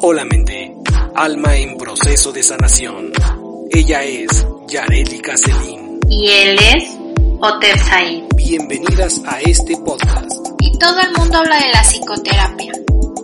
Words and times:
o 0.00 0.12
la 0.12 0.24
mente. 0.24 0.74
Alma 1.14 1.56
en 1.56 1.76
proceso 1.76 2.32
de 2.32 2.42
sanación. 2.42 3.12
Ella 3.70 4.02
es 4.02 4.46
Yareli 4.68 5.20
Caselín. 5.20 6.00
Y 6.08 6.28
él 6.28 6.58
es 6.58 6.84
Oter 7.40 7.78
Said. 7.78 8.24
Bienvenidas 8.36 9.20
a 9.26 9.40
este 9.40 9.76
podcast. 9.78 10.30
Y 10.60 10.78
todo 10.78 11.00
el 11.00 11.12
mundo 11.16 11.38
habla 11.38 11.58
de 11.58 11.70
la 11.72 11.82
psicoterapia. 11.82 12.72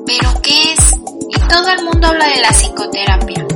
¿Pero 0.07 0.41
qué 0.43 0.73
es? 0.73 0.95
Y 1.29 1.39
todo 1.49 1.71
el 1.71 1.85
mundo 1.85 2.09
habla 2.09 2.29
de 2.29 2.41
la 2.41 2.51
psicoterapia. 2.51 3.47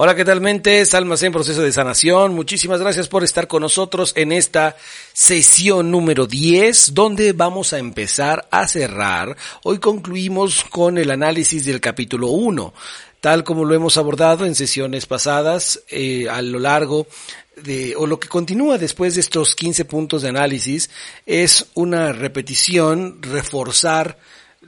Hola, 0.00 0.14
¿qué 0.14 0.24
tal 0.24 0.40
mentes? 0.40 0.94
Almas 0.94 1.24
en 1.24 1.32
proceso 1.32 1.60
de 1.60 1.72
sanación. 1.72 2.32
Muchísimas 2.32 2.80
gracias 2.80 3.08
por 3.08 3.24
estar 3.24 3.48
con 3.48 3.62
nosotros 3.62 4.12
en 4.14 4.30
esta 4.30 4.76
sesión 5.12 5.90
número 5.90 6.28
10, 6.28 6.94
donde 6.94 7.32
vamos 7.32 7.72
a 7.72 7.80
empezar 7.80 8.46
a 8.52 8.68
cerrar. 8.68 9.36
Hoy 9.64 9.80
concluimos 9.80 10.62
con 10.62 10.98
el 10.98 11.10
análisis 11.10 11.64
del 11.64 11.80
capítulo 11.80 12.28
1, 12.28 12.72
tal 13.20 13.42
como 13.42 13.64
lo 13.64 13.74
hemos 13.74 13.96
abordado 13.96 14.46
en 14.46 14.54
sesiones 14.54 15.06
pasadas 15.06 15.82
eh, 15.88 16.28
a 16.30 16.42
lo 16.42 16.60
largo 16.60 17.08
de, 17.56 17.96
o 17.96 18.06
lo 18.06 18.20
que 18.20 18.28
continúa 18.28 18.78
después 18.78 19.16
de 19.16 19.20
estos 19.22 19.56
15 19.56 19.84
puntos 19.84 20.22
de 20.22 20.28
análisis 20.28 20.90
es 21.26 21.66
una 21.74 22.12
repetición, 22.12 23.20
reforzar 23.20 24.16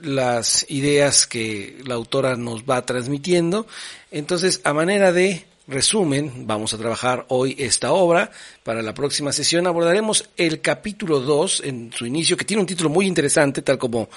las 0.01 0.65
ideas 0.69 1.27
que 1.27 1.81
la 1.85 1.95
autora 1.95 2.35
nos 2.35 2.63
va 2.63 2.85
transmitiendo. 2.85 3.67
Entonces, 4.11 4.61
a 4.63 4.73
manera 4.73 5.11
de 5.11 5.45
resumen, 5.67 6.47
vamos 6.47 6.73
a 6.73 6.77
trabajar 6.77 7.25
hoy 7.29 7.55
esta 7.57 7.93
obra. 7.93 8.31
Para 8.63 8.81
la 8.81 8.93
próxima 8.93 9.31
sesión 9.31 9.67
abordaremos 9.67 10.29
el 10.37 10.61
capítulo 10.61 11.19
2 11.19 11.61
en 11.65 11.93
su 11.93 12.05
inicio, 12.05 12.35
que 12.35 12.45
tiene 12.45 12.61
un 12.61 12.67
título 12.67 12.89
muy 12.89 13.07
interesante, 13.07 13.61
tal 13.61 13.77
como 13.77 14.09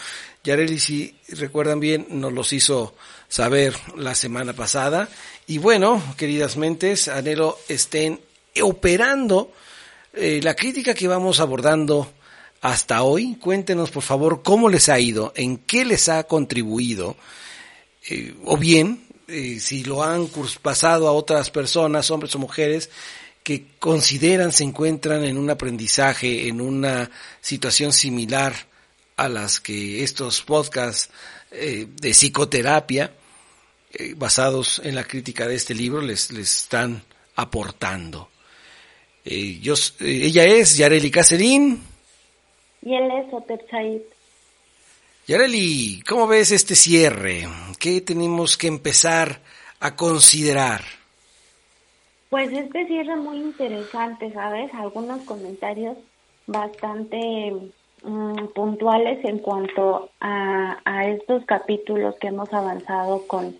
Yareli, 0.42 0.78
si 0.78 1.14
recuerdan 1.28 1.81
bien, 1.81 2.06
nos 2.11 2.33
los 2.33 2.53
hizo 2.53 2.95
saber 3.28 3.75
la 3.97 4.14
semana 4.14 4.53
pasada. 4.53 5.08
Y 5.47 5.58
bueno, 5.58 6.03
queridas 6.17 6.56
mentes, 6.56 7.08
anhelo 7.08 7.58
estén 7.69 8.20
operando 8.62 9.53
eh, 10.12 10.41
la 10.42 10.55
crítica 10.55 10.95
que 10.95 11.08
vamos 11.08 11.41
abordando 11.41 12.12
hasta 12.65 13.03
hoy. 13.03 13.37
Cuéntenos, 13.37 13.91
por 13.91 14.03
favor, 14.03 14.43
cómo 14.43 14.70
les 14.70 14.89
ha 14.89 14.98
ido, 14.98 15.34
en 15.37 15.59
qué 15.59 15.84
les 15.84 16.09
ha 16.09 16.25
contribuido, 16.25 17.15
eh, 18.09 18.34
o 18.47 18.57
bien, 18.57 19.05
eh, 19.29 19.61
si 19.61 19.84
lo 19.84 20.03
han 20.03 20.31
pasado 20.62 21.07
a 21.07 21.12
otras 21.12 21.51
personas, 21.51 22.11
hombres 22.11 22.35
o 22.35 22.39
mujeres, 22.39 22.89
que 23.42 23.67
consideran 23.79 24.51
se 24.51 24.65
encuentran 24.65 25.25
en 25.25 25.37
un 25.37 25.51
aprendizaje, 25.51 26.48
en 26.48 26.62
una 26.62 27.11
situación 27.42 27.92
similar 27.92 28.55
a 29.17 29.29
las 29.29 29.61
que 29.61 30.03
estos 30.03 30.41
podcasts 30.41 31.11
eh, 31.51 31.87
de 32.01 32.11
psicoterapia, 32.12 33.12
basados 34.17 34.81
en 34.83 34.95
la 34.95 35.05
crítica 35.05 35.47
de 35.47 35.55
este 35.55 35.75
libro, 35.75 36.01
les, 36.01 36.31
están 36.31 37.05
aportando. 37.37 38.31
ella 39.25 40.45
es 40.47 40.77
Yareli 40.79 41.11
Cacerín 41.11 41.94
y 42.84 42.94
él 42.94 43.10
es 43.10 43.32
Oter 43.32 43.64
Said. 43.70 44.02
Yareli, 45.27 46.02
¿cómo 46.06 46.27
ves 46.27 46.52
este 46.52 46.74
cierre? 46.74 47.48
¿Qué 47.80 48.02
tenemos 48.02 48.58
que 48.58 48.66
empezar 48.66 49.40
a 49.80 49.96
considerar? 49.96 50.82
Pues 52.28 52.52
este 52.52 52.86
cierre 52.86 53.16
muy 53.16 53.38
interesante, 53.38 54.30
¿sabes? 54.32 54.72
Algunos 54.74 55.22
comentarios 55.22 55.96
bastante 56.46 57.55
mm, 58.02 58.48
puntuales 58.55 59.24
en 59.24 59.38
cuanto 59.38 60.10
a, 60.20 60.78
a, 60.84 61.08
estos 61.08 61.46
capítulos 61.46 62.17
que 62.20 62.28
hemos 62.28 62.52
avanzado 62.52 63.27
con, 63.27 63.56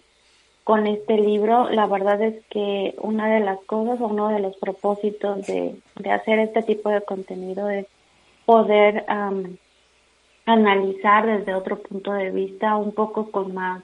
con 0.64 0.86
este 0.86 1.16
libro. 1.16 1.70
La 1.70 1.86
verdad 1.86 2.20
es 2.20 2.44
que 2.50 2.94
una 2.98 3.32
de 3.32 3.40
las 3.40 3.58
cosas 3.64 3.98
o 4.02 4.06
uno 4.06 4.28
de 4.28 4.40
los 4.40 4.54
propósitos 4.56 5.46
de, 5.46 5.76
de 5.96 6.10
hacer 6.10 6.40
este 6.40 6.62
tipo 6.62 6.90
de 6.90 7.00
contenido 7.00 7.70
es 7.70 7.86
poder 8.44 9.05
analizar 10.47 11.27
desde 11.27 11.55
otro 11.55 11.78
punto 11.78 12.12
de 12.12 12.31
vista, 12.31 12.77
un 12.77 12.93
poco 12.93 13.31
con 13.31 13.55
más 13.55 13.82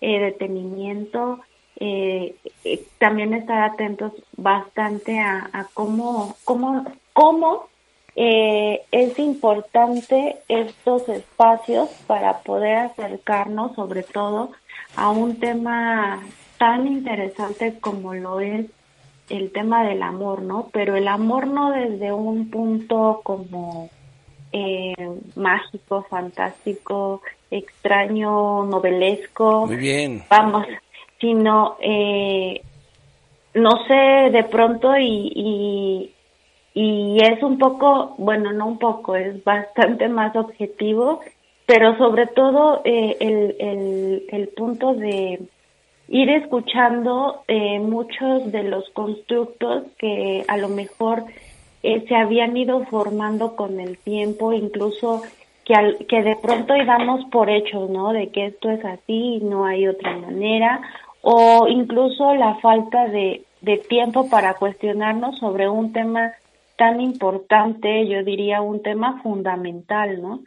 eh, 0.00 0.18
detenimiento, 0.20 1.40
eh, 1.76 2.34
eh, 2.64 2.84
también 2.98 3.34
estar 3.34 3.62
atentos 3.62 4.12
bastante 4.36 5.18
a, 5.18 5.48
a 5.52 5.64
cómo, 5.74 6.36
cómo, 6.44 6.84
cómo 7.12 7.68
es 8.20 9.16
importante 9.20 10.38
estos 10.48 11.08
espacios 11.08 11.88
para 12.08 12.38
poder 12.38 12.78
acercarnos 12.78 13.76
sobre 13.76 14.02
todo 14.02 14.50
a 14.96 15.10
un 15.10 15.38
tema 15.38 16.20
tan 16.58 16.88
interesante 16.88 17.78
como 17.78 18.14
lo 18.14 18.40
es 18.40 18.66
el 19.28 19.52
tema 19.52 19.84
del 19.84 20.02
amor, 20.02 20.42
¿no? 20.42 20.68
Pero 20.72 20.96
el 20.96 21.06
amor 21.06 21.46
no 21.46 21.70
desde 21.70 22.12
un 22.12 22.50
punto 22.50 23.20
como 23.22 23.88
eh, 24.52 24.94
mágico, 25.36 26.06
fantástico, 26.08 27.22
extraño, 27.50 28.64
novelesco. 28.64 29.66
Muy 29.66 29.76
bien. 29.76 30.22
Vamos, 30.30 30.66
sino, 31.20 31.76
eh, 31.80 32.62
no 33.54 33.70
sé, 33.86 34.30
de 34.30 34.44
pronto 34.50 34.96
y, 34.96 35.32
y, 35.34 36.12
y 36.74 37.18
es 37.22 37.42
un 37.42 37.58
poco, 37.58 38.14
bueno, 38.18 38.52
no 38.52 38.66
un 38.66 38.78
poco, 38.78 39.16
es 39.16 39.42
bastante 39.44 40.08
más 40.08 40.34
objetivo, 40.36 41.20
pero 41.66 41.96
sobre 41.98 42.26
todo 42.26 42.80
eh, 42.84 43.16
el, 43.20 43.56
el, 43.58 44.26
el 44.30 44.48
punto 44.48 44.94
de 44.94 45.40
ir 46.08 46.30
escuchando 46.30 47.42
eh, 47.48 47.78
muchos 47.80 48.50
de 48.50 48.62
los 48.62 48.88
constructos 48.90 49.84
que 49.98 50.44
a 50.48 50.56
lo 50.56 50.68
mejor 50.68 51.24
eh, 51.82 52.04
se 52.08 52.14
habían 52.16 52.56
ido 52.56 52.84
formando 52.86 53.54
con 53.56 53.80
el 53.80 53.98
tiempo, 53.98 54.52
incluso 54.52 55.22
que, 55.64 55.74
al, 55.74 55.98
que 56.06 56.22
de 56.22 56.36
pronto 56.36 56.74
íbamos 56.74 57.24
por 57.26 57.50
hechos, 57.50 57.88
¿no? 57.90 58.12
De 58.12 58.28
que 58.28 58.46
esto 58.46 58.70
es 58.70 58.84
así 58.84 59.36
y 59.36 59.40
no 59.40 59.64
hay 59.64 59.86
otra 59.86 60.16
manera, 60.16 60.80
o 61.22 61.66
incluso 61.68 62.34
la 62.34 62.56
falta 62.56 63.06
de, 63.08 63.44
de 63.60 63.76
tiempo 63.78 64.28
para 64.28 64.54
cuestionarnos 64.54 65.38
sobre 65.38 65.68
un 65.68 65.92
tema 65.92 66.32
tan 66.76 67.00
importante, 67.00 68.06
yo 68.06 68.22
diría 68.24 68.62
un 68.62 68.82
tema 68.82 69.20
fundamental, 69.22 70.22
¿no? 70.22 70.40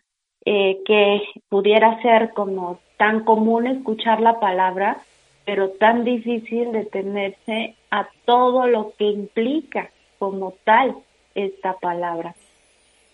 Eh, 0.44 0.80
que 0.86 1.22
pudiera 1.50 2.02
ser 2.02 2.32
como 2.34 2.80
tan 2.98 3.24
común 3.24 3.68
escuchar 3.68 4.22
la 4.22 4.40
palabra, 4.40 4.98
pero 5.46 5.70
tan 5.70 6.04
difícil 6.04 6.72
detenerse 6.72 7.76
a 7.92 8.08
todo 8.26 8.66
lo 8.66 8.94
que 8.98 9.06
implica 9.06 9.92
como 10.18 10.54
tal 10.64 10.96
esta 11.36 11.74
palabra. 11.74 12.36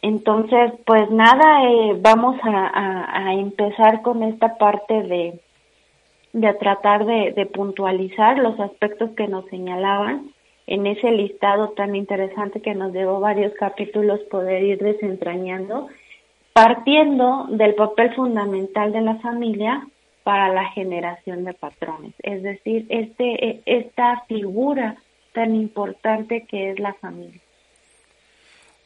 Entonces, 0.02 0.74
pues 0.86 1.10
nada, 1.10 1.64
eh, 1.64 1.98
vamos 2.00 2.38
a, 2.44 3.28
a, 3.28 3.34
empezar 3.34 4.02
con 4.04 4.22
esta 4.22 4.58
parte 4.58 5.02
de, 5.04 5.40
de 6.34 6.54
tratar 6.54 7.06
de, 7.06 7.34
de, 7.36 7.46
puntualizar 7.48 8.38
los 8.38 8.60
aspectos 8.60 9.10
que 9.12 9.28
nos 9.28 9.46
señalaban 9.48 10.32
en 10.68 10.86
ese 10.86 11.12
listado 11.12 11.70
tan 11.70 11.96
interesante 11.96 12.62
que 12.62 12.76
nos 12.76 12.94
llevó 12.94 13.20
varios 13.20 13.54
capítulos 13.54 14.20
poder 14.30 14.64
ir 14.64 14.78
desentrañando, 14.80 15.88
partiendo 16.54 17.48
del 17.50 17.74
papel 17.74 18.14
fundamental 18.14 18.92
de 18.92 19.02
la 19.02 19.16
familia 19.16 19.88
para 20.24 20.50
la 20.50 20.66
generación 20.72 21.46
de 21.46 21.54
patrones, 21.54 22.14
es 22.22 22.44
decir, 22.44 22.86
este, 22.90 23.62
esta 23.66 24.24
figura 24.28 24.98
tan 25.32 25.56
importante 25.56 26.46
que 26.46 26.72
es 26.72 26.80
la 26.80 26.94
familia. 26.96 27.40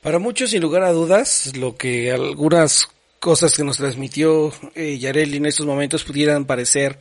Para 0.01 0.17
muchos, 0.17 0.49
sin 0.49 0.63
lugar 0.63 0.81
a 0.81 0.91
dudas, 0.91 1.55
lo 1.55 1.77
que 1.77 2.11
algunas 2.11 2.89
cosas 3.19 3.55
que 3.55 3.63
nos 3.63 3.77
transmitió 3.77 4.51
eh, 4.73 4.97
Yareli 4.97 5.37
en 5.37 5.45
estos 5.45 5.67
momentos 5.67 6.03
pudieran 6.03 6.45
parecer 6.45 6.97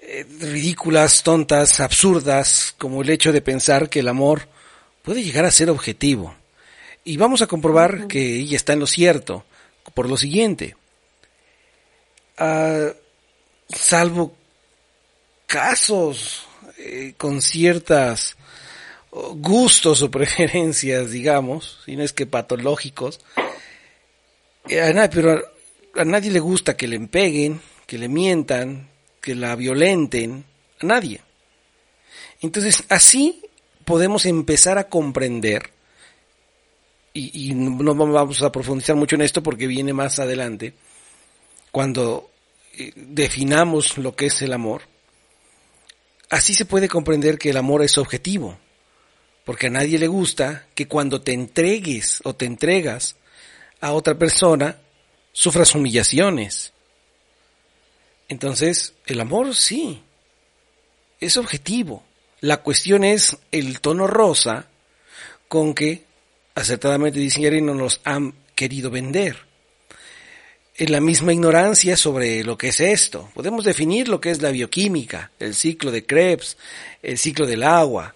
eh, 0.00 0.24
ridículas, 0.40 1.22
tontas, 1.22 1.78
absurdas, 1.78 2.74
como 2.78 3.02
el 3.02 3.10
hecho 3.10 3.32
de 3.32 3.42
pensar 3.42 3.90
que 3.90 4.00
el 4.00 4.08
amor 4.08 4.48
puede 5.02 5.22
llegar 5.22 5.44
a 5.44 5.50
ser 5.50 5.68
objetivo. 5.68 6.34
Y 7.04 7.18
vamos 7.18 7.42
a 7.42 7.46
comprobar 7.46 8.06
que 8.06 8.36
ella 8.36 8.56
está 8.56 8.72
en 8.72 8.80
lo 8.80 8.86
cierto, 8.86 9.44
por 9.92 10.08
lo 10.08 10.16
siguiente. 10.16 10.74
Uh, 12.38 12.94
salvo 13.68 14.34
casos 15.46 16.46
eh, 16.78 17.12
con 17.18 17.42
ciertas 17.42 18.38
gustos 19.36 20.02
o 20.02 20.10
preferencias, 20.10 21.10
digamos, 21.10 21.80
si 21.84 21.96
no 21.96 22.02
es 22.02 22.12
que 22.12 22.26
patológicos, 22.26 23.20
eh, 24.68 24.80
a 24.80 24.92
nadie, 24.92 25.10
pero 25.12 25.42
a, 25.94 26.04
nadie 26.04 26.30
le 26.30 26.40
gusta 26.40 26.76
que 26.76 26.88
le 26.88 27.00
peguen, 27.00 27.60
que 27.86 27.98
le 27.98 28.08
mientan, 28.08 28.88
que 29.20 29.34
la 29.34 29.56
violenten, 29.56 30.44
a 30.80 30.86
nadie. 30.86 31.20
Entonces, 32.42 32.84
así 32.88 33.42
podemos 33.84 34.26
empezar 34.26 34.78
a 34.78 34.88
comprender 34.88 35.70
y, 37.14 37.54
no 37.54 37.94
vamos 37.94 38.42
a 38.42 38.52
profundizar 38.52 38.94
mucho 38.94 39.16
en 39.16 39.22
esto 39.22 39.42
porque 39.42 39.66
viene 39.66 39.94
más 39.94 40.18
adelante, 40.18 40.74
cuando 41.72 42.30
eh, 42.76 42.92
definamos 42.94 43.96
lo 43.96 44.14
que 44.14 44.26
es 44.26 44.42
el 44.42 44.52
amor, 44.52 44.82
así 46.28 46.52
se 46.52 46.66
puede 46.66 46.88
comprender 46.90 47.38
que 47.38 47.50
el 47.50 47.56
amor 47.56 47.82
es 47.82 47.96
objetivo, 47.96 48.58
porque 49.46 49.68
a 49.68 49.70
nadie 49.70 50.00
le 50.00 50.08
gusta 50.08 50.66
que 50.74 50.88
cuando 50.88 51.22
te 51.22 51.32
entregues 51.32 52.20
o 52.24 52.34
te 52.34 52.46
entregas 52.46 53.14
a 53.80 53.92
otra 53.92 54.18
persona, 54.18 54.76
sufras 55.30 55.72
humillaciones. 55.72 56.72
Entonces, 58.28 58.94
el 59.06 59.20
amor 59.20 59.54
sí, 59.54 60.02
es 61.20 61.36
objetivo. 61.36 62.02
La 62.40 62.56
cuestión 62.56 63.04
es 63.04 63.36
el 63.52 63.80
tono 63.80 64.08
rosa 64.08 64.66
con 65.46 65.74
que 65.74 66.02
acertadamente 66.56 67.20
y 67.20 67.60
no 67.60 67.74
nos 67.74 68.00
han 68.02 68.34
querido 68.56 68.90
vender. 68.90 69.36
En 70.74 70.90
la 70.90 71.00
misma 71.00 71.32
ignorancia 71.32 71.96
sobre 71.96 72.42
lo 72.42 72.58
que 72.58 72.68
es 72.68 72.80
esto. 72.80 73.30
Podemos 73.32 73.64
definir 73.64 74.08
lo 74.08 74.20
que 74.20 74.32
es 74.32 74.42
la 74.42 74.50
bioquímica, 74.50 75.30
el 75.38 75.54
ciclo 75.54 75.92
de 75.92 76.04
Krebs, 76.04 76.56
el 77.00 77.16
ciclo 77.16 77.46
del 77.46 77.62
agua, 77.62 78.15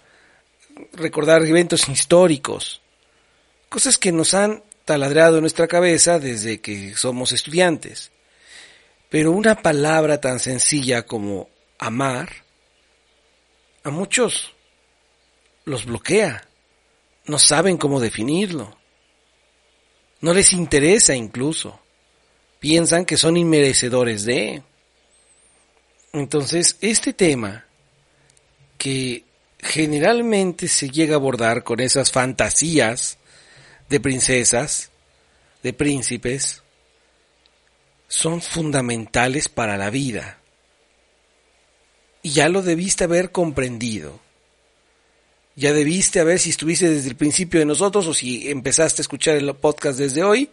recordar 0.93 1.43
eventos 1.45 1.87
históricos, 1.89 2.81
cosas 3.69 3.97
que 3.97 4.11
nos 4.11 4.33
han 4.33 4.63
taladrado 4.85 5.37
en 5.37 5.41
nuestra 5.41 5.67
cabeza 5.67 6.19
desde 6.19 6.59
que 6.61 6.95
somos 6.95 7.31
estudiantes. 7.31 8.11
Pero 9.09 9.31
una 9.31 9.61
palabra 9.61 10.21
tan 10.21 10.39
sencilla 10.39 11.03
como 11.05 11.49
amar, 11.79 12.29
a 13.83 13.89
muchos 13.89 14.53
los 15.65 15.85
bloquea 15.85 16.47
no 17.25 17.37
saben 17.39 17.77
cómo 17.77 17.99
definirlo. 17.99 18.77
No 20.21 20.33
les 20.33 20.53
interesa 20.53 21.15
incluso. 21.15 21.79
Piensan 22.59 23.05
que 23.05 23.17
son 23.17 23.37
inmerecedores 23.37 24.23
de. 24.25 24.61
Entonces, 26.13 26.77
este 26.81 27.13
tema 27.13 27.65
que 28.77 29.23
generalmente 29.61 30.67
se 30.67 30.89
llega 30.89 31.13
a 31.13 31.17
abordar 31.17 31.63
con 31.63 31.79
esas 31.79 32.11
fantasías 32.11 33.17
de 33.89 33.99
princesas, 33.99 34.91
de 35.63 35.73
príncipes, 35.73 36.63
son 38.07 38.41
fundamentales 38.41 39.49
para 39.49 39.77
la 39.77 39.89
vida. 39.89 40.39
Y 42.23 42.31
ya 42.31 42.49
lo 42.49 42.61
debiste 42.61 43.05
haber 43.05 43.31
comprendido 43.31 44.19
ya 45.55 45.73
debiste 45.73 46.19
a 46.19 46.23
ver 46.23 46.39
si 46.39 46.49
estuviste 46.49 46.89
desde 46.89 47.09
el 47.09 47.15
principio 47.15 47.59
de 47.59 47.65
nosotros 47.65 48.07
o 48.07 48.13
si 48.13 48.49
empezaste 48.49 49.01
a 49.01 49.03
escuchar 49.03 49.35
el 49.35 49.53
podcast 49.55 49.99
desde 49.99 50.23
hoy. 50.23 50.49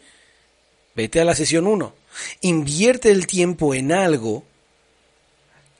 Vete 0.94 1.20
a 1.20 1.24
la 1.24 1.34
sesión 1.34 1.66
1. 1.66 1.94
Invierte 2.42 3.10
el 3.10 3.26
tiempo 3.26 3.74
en 3.74 3.92
algo 3.92 4.44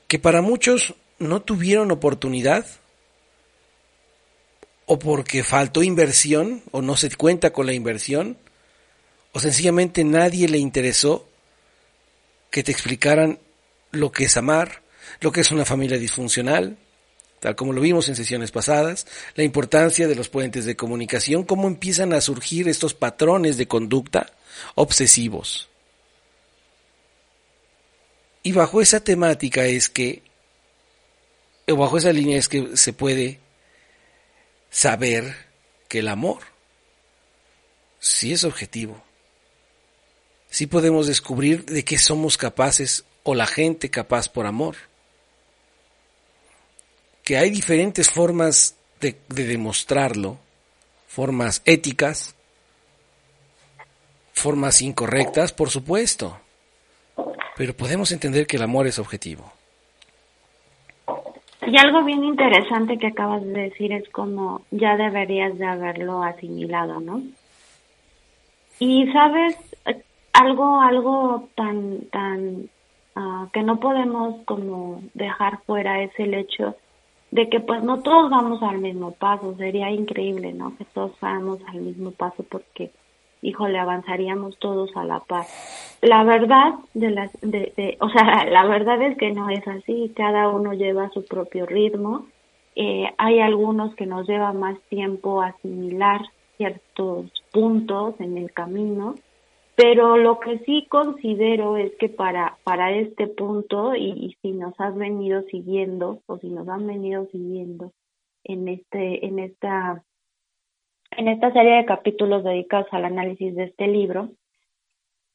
que 0.07 0.19
para 0.19 0.41
muchos 0.41 0.95
no 1.19 1.41
tuvieron 1.41 1.91
oportunidad 1.91 2.65
o 4.91 4.97
porque 4.97 5.43
faltó 5.43 5.83
inversión 5.83 6.63
o 6.71 6.81
no 6.81 6.97
se 6.97 7.11
cuenta 7.15 7.53
con 7.53 7.67
la 7.67 7.73
inversión 7.73 8.39
o 9.33 9.39
sencillamente 9.39 10.03
nadie 10.03 10.47
le 10.47 10.57
interesó 10.57 11.29
que 12.49 12.63
te 12.63 12.71
explicaran 12.71 13.37
lo 13.91 14.11
que 14.11 14.23
es 14.23 14.35
amar, 14.35 14.81
lo 15.21 15.31
que 15.31 15.41
es 15.41 15.51
una 15.51 15.63
familia 15.63 15.99
disfuncional, 15.99 16.75
tal 17.39 17.55
como 17.55 17.71
lo 17.71 17.81
vimos 17.81 18.09
en 18.09 18.15
sesiones 18.15 18.49
pasadas, 18.49 19.05
la 19.35 19.43
importancia 19.43 20.07
de 20.07 20.15
los 20.15 20.27
puentes 20.27 20.65
de 20.65 20.75
comunicación, 20.75 21.43
cómo 21.43 21.67
empiezan 21.67 22.11
a 22.11 22.19
surgir 22.19 22.67
estos 22.67 22.95
patrones 22.95 23.57
de 23.57 23.67
conducta 23.67 24.33
obsesivos. 24.73 25.69
Y 28.41 28.53
bajo 28.53 28.81
esa 28.81 29.03
temática 29.03 29.67
es 29.67 29.87
que, 29.87 30.23
o 31.67 31.75
bajo 31.75 31.99
esa 31.99 32.11
línea 32.11 32.39
es 32.39 32.49
que 32.49 32.75
se 32.75 32.91
puede 32.91 33.39
saber 34.69 35.35
que 35.87 35.99
el 35.99 36.07
amor 36.07 36.39
sí 37.99 38.33
es 38.33 38.43
objetivo. 38.43 39.01
Sí 40.49 40.67
podemos 40.67 41.07
descubrir 41.07 41.65
de 41.65 41.83
qué 41.83 41.99
somos 41.99 42.37
capaces 42.37 43.05
o 43.23 43.35
la 43.35 43.45
gente 43.45 43.89
capaz 43.89 44.29
por 44.29 44.45
amor 44.45 44.75
que 47.29 47.37
hay 47.37 47.51
diferentes 47.51 48.09
formas 48.09 48.73
de, 48.99 49.15
demostrarlo, 49.27 50.39
formas 51.07 51.61
éticas, 51.63 52.33
formas 54.33 54.81
incorrectas, 54.81 55.53
por 55.53 55.69
supuesto, 55.69 56.41
pero 57.55 57.77
podemos 57.77 58.11
entender 58.11 58.47
que 58.47 58.57
el 58.57 58.63
amor 58.63 58.87
es 58.87 58.97
objetivo. 58.97 59.53
Y 61.69 61.77
algo 61.77 62.03
bien 62.03 62.23
interesante 62.23 62.97
que 62.97 63.07
acabas 63.07 63.43
de 63.45 63.69
decir 63.69 63.93
es 63.93 64.09
como 64.09 64.61
ya 64.71 64.97
deberías 64.97 65.55
de 65.59 65.67
haberlo 65.67 66.23
asimilado, 66.23 66.99
¿no? 66.99 67.21
Y 68.79 69.05
sabes, 69.11 69.55
algo, 70.33 70.81
algo 70.81 71.47
tan, 71.53 72.07
tan, 72.11 72.69
ah, 73.15 73.49
que 73.53 73.61
no 73.61 73.79
podemos 73.79 74.43
como 74.45 75.03
dejar 75.13 75.59
fuera 75.67 76.01
es 76.01 76.11
el 76.17 76.33
hecho 76.33 76.75
de 77.29 77.49
que 77.49 77.59
pues 77.59 77.83
no 77.83 77.99
todos 78.01 78.31
vamos 78.31 78.63
al 78.63 78.79
mismo 78.79 79.11
paso, 79.11 79.55
sería 79.57 79.91
increíble, 79.91 80.53
¿no? 80.53 80.75
Que 80.75 80.85
todos 80.85 81.15
fuéramos 81.19 81.59
al 81.67 81.81
mismo 81.81 82.09
paso 82.09 82.43
porque, 82.49 82.89
híjole, 83.41 83.79
avanzaríamos 83.79 84.57
todos 84.59 84.95
a 84.95 85.03
la 85.03 85.19
paz. 85.19 85.47
La 86.01 86.23
verdad 86.23 86.75
de 86.93 87.11
las, 87.11 87.31
de, 87.41 87.73
de, 87.75 87.97
o 88.01 88.09
sea, 88.09 88.45
la 88.49 88.65
verdad 88.65 89.01
es 89.01 89.17
que 89.17 89.31
no 89.31 89.49
es 89.49 89.67
así, 89.67 90.11
cada 90.15 90.49
uno 90.49 90.73
lleva 90.73 91.09
su 91.09 91.25
propio 91.25 91.65
ritmo, 91.65 92.27
eh, 92.75 93.13
hay 93.17 93.39
algunos 93.39 93.93
que 93.95 94.05
nos 94.05 94.27
lleva 94.27 94.53
más 94.53 94.79
tiempo 94.89 95.41
asimilar 95.41 96.21
ciertos 96.57 97.31
puntos 97.51 98.15
en 98.19 98.37
el 98.37 98.51
camino, 98.53 99.15
pero 99.75 100.17
lo 100.17 100.39
que 100.39 100.59
sí 100.59 100.85
considero 100.89 101.77
es 101.77 101.95
que 101.95 102.09
para, 102.09 102.57
para 102.63 102.91
este 102.91 103.27
punto, 103.27 103.95
y, 103.95 104.35
si 104.41 104.51
nos 104.51 104.79
has 104.79 104.95
venido 104.95 105.41
siguiendo, 105.43 106.19
o 106.25 106.37
si 106.37 106.49
nos 106.49 106.67
han 106.67 106.85
venido 106.85 107.25
siguiendo 107.31 107.91
en 108.43 108.67
este, 108.67 109.25
en 109.25 109.39
esta, 109.39 110.03
en 111.11 111.27
esta 111.27 111.51
serie 111.51 111.77
de 111.77 111.85
capítulos 111.85 112.43
dedicados 112.43 112.87
al 112.91 113.05
análisis 113.05 113.55
de 113.55 113.65
este 113.65 113.87
libro, 113.87 114.29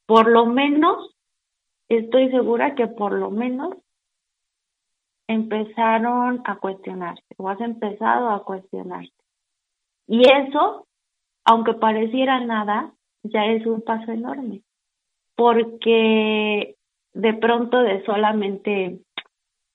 por 0.07 0.31
lo 0.31 0.47
menos, 0.47 1.14
estoy 1.88 2.31
segura 2.31 2.75
que 2.75 2.87
por 2.87 3.12
lo 3.12 3.31
menos 3.31 3.75
empezaron 5.26 6.43
a 6.45 6.57
cuestionarse, 6.57 7.25
o 7.38 7.49
has 7.49 7.61
empezado 7.61 8.28
a 8.31 8.45
cuestionarse. 8.45 9.12
Y 10.07 10.23
eso, 10.28 10.87
aunque 11.45 11.75
pareciera 11.75 12.40
nada, 12.40 12.93
ya 13.23 13.47
es 13.47 13.64
un 13.66 13.81
paso 13.81 14.12
enorme, 14.12 14.62
porque 15.35 16.76
de 17.14 17.35
pronto 17.35 17.78
de 17.83 18.04
solamente 18.04 18.99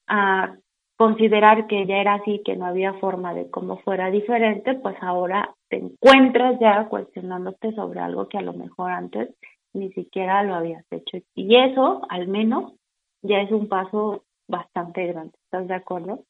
a 0.08 0.44
ah, 0.44 0.58
considerar 0.98 1.68
que 1.68 1.86
ya 1.86 1.98
era 1.98 2.15
así, 2.15 2.41
que 2.44 2.56
no 2.56 2.65
había 2.65 2.94
forma 2.96 3.34
de 3.34 3.50
cómo 3.50 3.77
fuera 3.77 4.12
diferente, 4.12 4.75
pues 4.75 4.98
ahora 5.01 5.56
te 5.69 5.77
encuentras 5.77 6.59
ya 6.59 6.88
cuestionándote 6.89 7.73
sobre 7.73 7.99
algo 7.99 8.27
que 8.27 8.38
a 8.38 8.41
lo 8.41 8.53
mejor 8.53 8.91
antes 8.91 9.29
ni 9.73 9.91
siquiera 9.93 10.43
lo 10.43 10.55
habías 10.55 10.83
hecho. 10.91 11.17
Y 11.35 11.55
eso, 11.55 12.01
al 12.09 12.27
menos, 12.27 12.73
ya 13.21 13.38
es 13.41 13.51
un 13.51 13.67
paso 13.67 14.23
bastante 14.47 15.05
grande. 15.07 15.33
¿Estás 15.45 15.67
de 15.67 15.75
acuerdo? 15.75 16.25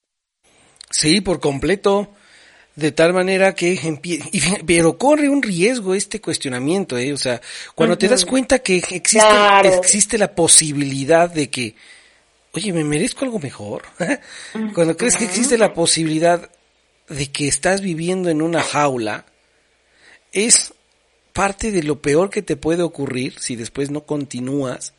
Sí, 0.89 1.21
por 1.21 1.39
completo. 1.39 2.09
De 2.75 2.91
tal 2.93 3.13
manera 3.13 3.55
que 3.55 3.77
pero 4.65 4.97
corre 4.97 5.27
un 5.27 5.41
riesgo 5.41 5.95
este 5.95 6.21
cuestionamiento, 6.21 6.97
¿eh? 6.97 7.11
O 7.11 7.17
sea, 7.17 7.41
cuando 7.75 7.97
te 7.97 8.07
das 8.07 8.25
cuenta 8.25 8.59
que 8.59 8.77
existe, 8.77 9.67
existe 9.77 10.17
la 10.17 10.33
posibilidad 10.33 11.29
de 11.29 11.49
que, 11.49 11.75
oye, 12.53 12.71
¿me 12.71 12.85
merezco 12.85 13.25
algo 13.25 13.39
mejor? 13.39 13.83
cuando 14.73 14.95
crees 14.95 15.17
que 15.17 15.25
existe 15.25 15.57
la 15.57 15.73
posibilidad 15.73 16.49
de 17.09 17.31
que 17.31 17.47
estás 17.47 17.81
viviendo 17.81 18.29
en 18.29 18.41
una 18.41 18.61
jaula, 18.61 19.25
es 20.31 20.73
parte 21.33 21.71
de 21.71 21.83
lo 21.83 22.01
peor 22.01 22.29
que 22.29 22.41
te 22.41 22.55
puede 22.55 22.83
ocurrir 22.83 23.39
si 23.39 23.55
después 23.55 23.89
no 23.89 24.05
continúas, 24.05 24.93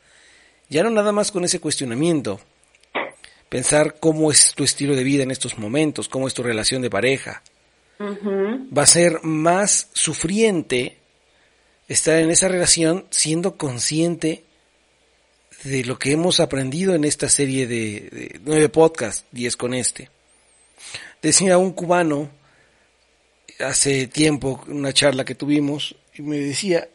ya 0.69 0.83
no 0.83 0.91
nada 0.91 1.13
más 1.13 1.31
con 1.33 1.45
ese 1.45 1.61
cuestionamiento, 1.61 2.41
pensar 3.49 3.97
cómo 3.99 4.31
es 4.31 4.55
tu 4.55 4.65
estilo 4.65 4.95
de 4.95 5.05
vida 5.05 5.23
en 5.23 5.31
estos 5.31 5.59
momentos, 5.59 6.09
cómo 6.09 6.27
es 6.27 6.35
tu 6.35 6.43
relación 6.43 6.83
de 6.83 6.91
pareja, 6.91 7.43
va 8.01 8.83
a 8.83 8.87
ser 8.87 9.23
más 9.23 9.89
sufriente 9.93 10.97
estar 11.89 12.19
en 12.19 12.31
esa 12.31 12.49
relación 12.49 13.05
siendo 13.11 13.57
consciente 13.57 14.45
de 15.65 15.85
lo 15.85 15.99
que 15.99 16.13
hemos 16.13 16.41
aprendido 16.41 16.95
en 16.95 17.05
esta 17.05 17.29
serie 17.29 17.67
de, 17.67 18.41
nueve 18.45 18.69
podcasts, 18.69 19.27
diez 19.33 19.57
con 19.57 19.75
este. 19.75 20.09
Decía 21.23 21.59
un 21.59 21.73
cubano 21.73 22.31
hace 23.59 24.07
tiempo, 24.07 24.65
una 24.69 24.93
charla 24.93 25.25
que 25.25 25.35
tuvimos, 25.35 25.97
y 26.15 26.23
me 26.23 26.39
decía, 26.39 26.89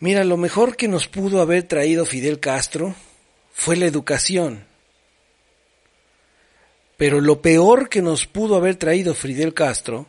mira, 0.00 0.24
lo 0.24 0.36
mejor 0.36 0.76
que 0.76 0.88
nos 0.88 1.08
pudo 1.08 1.40
haber 1.40 1.64
traído 1.64 2.06
Fidel 2.06 2.40
Castro 2.40 2.94
fue 3.52 3.76
la 3.76 3.86
educación. 3.86 4.66
Pero 6.96 7.20
lo 7.20 7.40
peor 7.42 7.88
que 7.88 8.02
nos 8.02 8.26
pudo 8.26 8.56
haber 8.56 8.76
traído 8.76 9.14
Fidel 9.14 9.54
Castro 9.54 10.06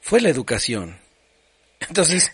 fue 0.00 0.20
la 0.20 0.28
educación. 0.28 0.98
Entonces, 1.88 2.32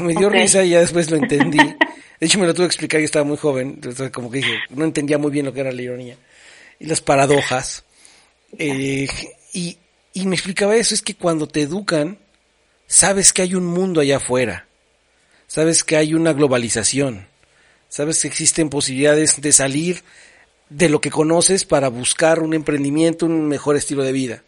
me 0.00 0.14
dio 0.14 0.30
risa 0.30 0.64
y 0.64 0.70
ya 0.70 0.80
después 0.80 1.10
lo 1.10 1.16
entendí. 1.16 1.58
De 1.58 2.26
hecho, 2.26 2.38
me 2.38 2.46
lo 2.46 2.54
tuve 2.54 2.66
que 2.66 2.72
explicar, 2.72 3.00
yo 3.00 3.04
estaba 3.04 3.24
muy 3.24 3.36
joven, 3.36 3.72
entonces 3.74 4.10
como 4.10 4.30
que 4.30 4.38
dije, 4.38 4.54
no 4.70 4.84
entendía 4.84 5.18
muy 5.18 5.30
bien 5.30 5.44
lo 5.44 5.52
que 5.52 5.60
era 5.60 5.72
la 5.72 5.82
ironía. 5.82 6.16
Y 6.78 6.86
las 6.86 7.00
paradojas. 7.00 7.84
Eh, 8.58 9.08
y, 9.52 9.78
y 10.12 10.26
me 10.26 10.36
explicaba 10.36 10.76
eso, 10.76 10.94
es 10.94 11.02
que 11.02 11.14
cuando 11.14 11.46
te 11.46 11.62
educan, 11.62 12.18
sabes 12.86 13.32
que 13.32 13.42
hay 13.42 13.54
un 13.54 13.66
mundo 13.66 14.00
allá 14.00 14.18
afuera, 14.18 14.66
sabes 15.46 15.84
que 15.84 15.96
hay 15.96 16.14
una 16.14 16.32
globalización, 16.32 17.26
sabes 17.88 18.22
que 18.22 18.28
existen 18.28 18.70
posibilidades 18.70 19.40
de 19.40 19.52
salir 19.52 20.02
de 20.70 20.88
lo 20.88 21.00
que 21.00 21.10
conoces 21.10 21.64
para 21.64 21.88
buscar 21.88 22.40
un 22.40 22.54
emprendimiento, 22.54 23.26
un 23.26 23.46
mejor 23.46 23.76
estilo 23.76 24.02
de 24.02 24.12
vida. 24.12 24.42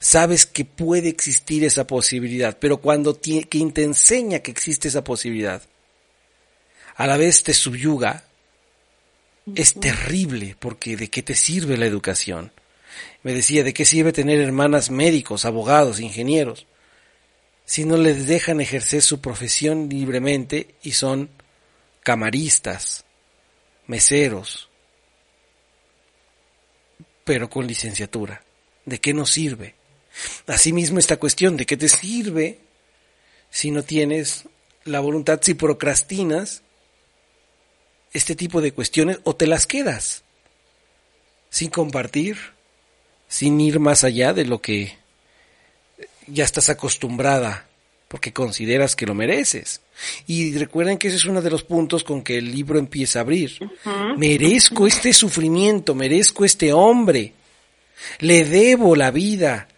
Sabes 0.00 0.46
que 0.46 0.64
puede 0.64 1.08
existir 1.08 1.64
esa 1.64 1.86
posibilidad, 1.86 2.56
pero 2.58 2.78
cuando 2.78 3.20
quien 3.20 3.72
te 3.72 3.82
enseña 3.82 4.40
que 4.40 4.50
existe 4.50 4.88
esa 4.88 5.02
posibilidad, 5.02 5.62
a 6.96 7.06
la 7.06 7.16
vez 7.16 7.42
te 7.42 7.54
subyuga, 7.54 8.24
es 9.54 9.74
terrible, 9.74 10.56
porque 10.58 10.96
¿de 10.96 11.08
qué 11.08 11.22
te 11.22 11.34
sirve 11.34 11.76
la 11.76 11.86
educación? 11.86 12.52
Me 13.22 13.34
decía, 13.34 13.64
¿de 13.64 13.74
qué 13.74 13.84
sirve 13.84 14.12
tener 14.12 14.40
hermanas 14.40 14.90
médicos, 14.90 15.44
abogados, 15.44 16.00
ingenieros? 16.00 16.66
Si 17.64 17.84
no 17.84 17.96
les 17.96 18.26
dejan 18.26 18.60
ejercer 18.60 19.02
su 19.02 19.20
profesión 19.20 19.88
libremente 19.88 20.74
y 20.82 20.92
son 20.92 21.30
camaristas, 22.02 23.04
meseros, 23.86 24.68
pero 27.24 27.50
con 27.50 27.66
licenciatura. 27.66 28.42
¿De 28.86 29.00
qué 29.00 29.12
nos 29.12 29.30
sirve? 29.30 29.74
Asimismo 30.46 30.98
esta 30.98 31.18
cuestión, 31.18 31.56
¿de 31.58 31.66
qué 31.66 31.76
te 31.76 31.88
sirve 31.88 32.60
si 33.50 33.70
no 33.70 33.82
tienes 33.82 34.44
la 34.84 35.00
voluntad, 35.00 35.40
si 35.42 35.54
procrastinas 35.54 36.62
este 38.12 38.34
tipo 38.34 38.60
de 38.60 38.72
cuestiones 38.72 39.18
o 39.24 39.36
te 39.36 39.46
las 39.46 39.66
quedas 39.66 40.24
sin 41.50 41.70
compartir, 41.70 42.38
sin 43.28 43.60
ir 43.60 43.78
más 43.78 44.04
allá 44.04 44.32
de 44.32 44.44
lo 44.44 44.60
que 44.60 44.98
ya 46.26 46.44
estás 46.44 46.68
acostumbrada 46.68 47.68
porque 48.08 48.32
consideras 48.32 48.96
que 48.96 49.06
lo 49.06 49.14
mereces. 49.14 49.82
Y 50.26 50.56
recuerden 50.56 50.96
que 50.96 51.08
ese 51.08 51.18
es 51.18 51.26
uno 51.26 51.42
de 51.42 51.50
los 51.50 51.62
puntos 51.62 52.02
con 52.02 52.22
que 52.22 52.38
el 52.38 52.50
libro 52.50 52.78
empieza 52.78 53.18
a 53.18 53.22
abrir. 53.22 53.58
Merezco 54.16 54.86
este 54.86 55.12
sufrimiento, 55.12 55.94
merezco 55.94 56.44
este 56.44 56.72
hombre. 56.72 57.34
Le 58.20 58.44
debo 58.44 58.96
la 58.96 59.10
vida 59.10 59.68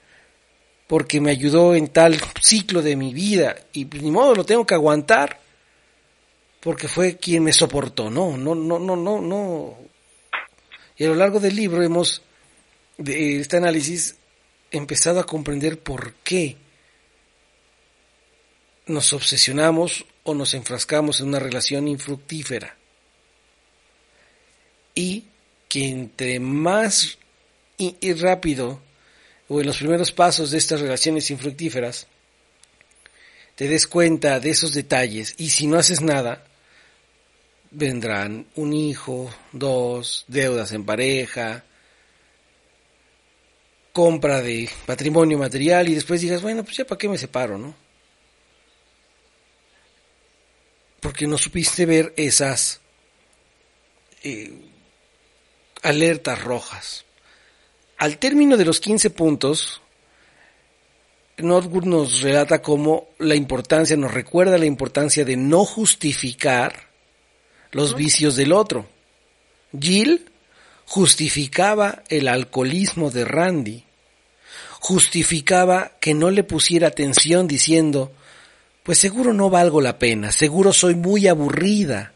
porque 0.87 1.21
me 1.21 1.30
ayudó 1.30 1.75
en 1.75 1.88
tal 1.88 2.21
ciclo 2.40 2.83
de 2.83 2.97
mi 2.97 3.12
vida 3.12 3.57
y 3.73 3.87
pues, 3.87 4.02
ni 4.02 4.11
modo 4.11 4.35
lo 4.35 4.45
tengo 4.45 4.66
que 4.66 4.75
aguantar 4.75 5.40
porque 6.61 6.88
fue 6.88 7.16
quien 7.16 7.42
me 7.42 7.52
soportó. 7.52 8.11
No, 8.11 8.37
no, 8.37 8.54
no, 8.54 8.78
no, 8.78 8.97
no, 8.97 9.21
no. 9.21 9.76
Y 10.97 11.04
a 11.04 11.09
lo 11.09 11.14
largo 11.14 11.40
del 11.40 11.57
libro 11.57 11.83
hemos 11.83 12.23
de 13.00 13.40
este 13.40 13.57
análisis 13.57 14.16
empezado 14.71 15.21
a 15.21 15.26
comprender 15.26 15.80
por 15.80 16.12
qué 16.23 16.57
nos 18.87 19.12
obsesionamos 19.14 20.04
o 20.23 20.35
nos 20.35 20.52
enfrascamos 20.52 21.21
en 21.21 21.28
una 21.28 21.38
relación 21.38 21.88
infructífera. 21.88 22.76
Y 24.95 25.25
que 25.69 25.88
entre 25.88 26.40
más 26.40 27.19
y, 27.78 28.12
rápido 28.12 28.83
o 29.49 29.61
en 29.61 29.66
los 29.66 29.78
primeros 29.78 30.12
pasos 30.12 30.50
de 30.50 30.59
estas 30.59 30.80
relaciones 30.80 31.30
infructíferas 31.30 32.07
te 33.54 33.66
des 33.66 33.87
cuenta 33.87 34.40
de 34.40 34.50
esos 34.50 34.75
detalles 34.75 35.35
y 35.38 35.50
si 35.50 35.66
no 35.66 35.78
haces 35.78 36.02
nada, 36.02 36.45
vendrán 37.71 38.47
un 38.57 38.75
hijo, 38.75 39.33
dos, 39.52 40.25
deudas 40.28 40.73
en 40.73 40.85
pareja, 40.85 41.64
compra 43.92 44.40
de 44.40 44.68
patrimonio 44.87 45.38
material 45.38 45.88
y 45.88 45.94
después 45.94 46.20
digas, 46.20 46.42
bueno, 46.42 46.64
pues 46.64 46.76
ya 46.76 46.85
para 46.85 46.99
qué 46.99 47.09
me 47.09 47.18
separo, 47.18 47.59
¿no? 47.59 47.75
Porque 51.00 51.26
no 51.26 51.38
supiste 51.38 51.87
ver 51.87 52.12
esas 52.16 52.80
eh, 54.23 54.52
alertas 55.82 56.42
rojas. 56.42 57.04
Al 57.99 58.18
término 58.18 58.56
de 58.56 58.64
los 58.64 58.80
15 58.80 59.11
puntos, 59.11 59.80
Norwood 61.38 61.85
nos 61.85 62.20
relata 62.20 62.62
cómo 62.62 63.09
la 63.18 63.35
importancia, 63.35 63.97
nos 63.97 64.12
recuerda 64.12 64.59
la 64.59 64.66
importancia 64.66 65.25
de 65.25 65.37
no 65.37 65.64
justificar 65.64 66.88
los 67.73 67.94
vicios 67.94 68.37
del 68.37 68.52
otro. 68.52 68.87
Jill 69.78 70.29
justificaba 70.90 72.02
el 72.09 72.26
alcoholismo 72.26 73.12
de 73.12 73.25
Randy, 73.25 73.85
justificaba 74.80 75.92
que 76.00 76.14
no 76.14 76.32
le 76.32 76.42
pusiera 76.42 76.88
atención 76.88 77.47
diciendo, 77.47 78.11
pues 78.82 78.99
seguro 78.99 79.32
no 79.32 79.50
valgo 79.50 79.80
la 79.80 80.00
pena, 80.00 80.32
seguro 80.32 80.73
soy 80.73 80.97
muy 80.97 81.28
aburrida. 81.28 82.12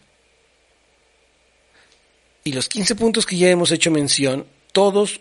Y 2.42 2.52
los 2.52 2.68
15 2.68 2.96
puntos 2.96 3.26
que 3.26 3.36
ya 3.36 3.48
hemos 3.48 3.70
hecho 3.70 3.92
mención, 3.92 4.44
todos 4.72 5.20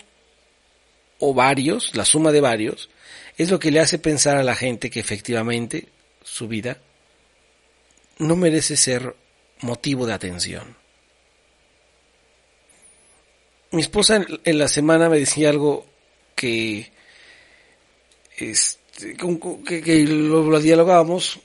o 1.20 1.36
varios, 1.36 1.96
la 1.96 2.06
suma 2.06 2.32
de 2.32 2.42
varios, 2.42 2.90
es 3.38 3.52
lo 3.52 3.60
que 3.60 3.70
le 3.70 3.82
hace 3.82 4.00
pensar 4.00 4.36
a 4.38 4.44
la 4.44 4.56
gente 4.56 4.90
que 4.90 5.00
efectivamente 5.00 5.90
su 6.24 6.48
vida 6.48 6.80
no 8.18 8.36
merece 8.36 8.78
ser 8.78 9.16
motivo 9.62 10.08
de 10.08 10.14
atención. 10.14 10.83
Mi 13.74 13.82
esposa 13.82 14.24
en 14.44 14.58
la 14.60 14.68
semana 14.68 15.10
me 15.10 15.18
decía 15.18 15.50
algo 15.50 15.84
que, 16.36 16.92
este, 18.38 19.18
que, 19.18 20.04
lo, 20.08 20.60
dialogábamos 20.60 21.40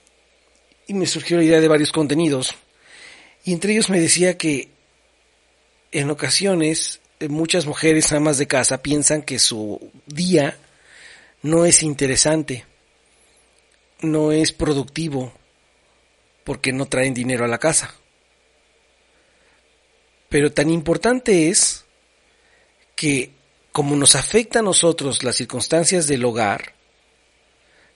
y 0.86 0.92
me 0.92 1.06
surgió 1.06 1.38
la 1.38 1.44
idea 1.44 1.58
de 1.62 1.68
varios 1.68 1.90
contenidos. 1.90 2.54
Y 3.44 3.54
entre 3.54 3.72
ellos 3.72 3.88
me 3.88 3.98
decía 3.98 4.36
que 4.36 4.68
en 5.90 6.10
ocasiones 6.10 7.00
eh, 7.18 7.28
muchas 7.28 7.64
mujeres 7.64 8.12
amas 8.12 8.36
de 8.36 8.46
casa 8.46 8.82
piensan 8.82 9.22
que 9.22 9.38
su 9.38 9.90
día 10.04 10.58
no 11.40 11.64
es 11.64 11.82
interesante, 11.82 12.66
no 14.02 14.32
es 14.32 14.52
productivo, 14.52 15.32
porque 16.44 16.74
no 16.74 16.84
traen 16.84 17.14
dinero 17.14 17.46
a 17.46 17.48
la 17.48 17.56
casa. 17.56 17.94
Pero 20.28 20.52
tan 20.52 20.68
importante 20.68 21.48
es 21.48 21.86
que 22.98 23.30
como 23.70 23.94
nos 23.94 24.16
afecta 24.16 24.58
a 24.58 24.62
nosotros 24.62 25.22
las 25.22 25.36
circunstancias 25.36 26.08
del 26.08 26.24
hogar, 26.24 26.74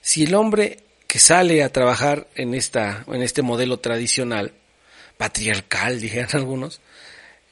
si 0.00 0.22
el 0.22 0.34
hombre 0.36 0.78
que 1.08 1.18
sale 1.18 1.64
a 1.64 1.72
trabajar 1.72 2.28
en 2.36 2.54
esta 2.54 3.04
en 3.08 3.20
este 3.20 3.42
modelo 3.42 3.80
tradicional, 3.80 4.52
patriarcal, 5.16 6.00
dijeran 6.00 6.30
algunos, 6.34 6.80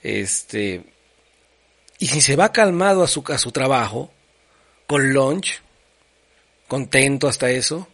este 0.05 0.85
y 1.99 2.07
si 2.07 2.21
se 2.21 2.37
va 2.37 2.53
calmado 2.53 3.03
a 3.03 3.09
su 3.09 3.25
a 3.27 3.37
su 3.37 3.51
trabajo 3.51 4.13
con 4.87 5.13
lunch, 5.13 5.61
contento 6.69 7.27
hasta 7.27 7.51
eso, 7.51 7.89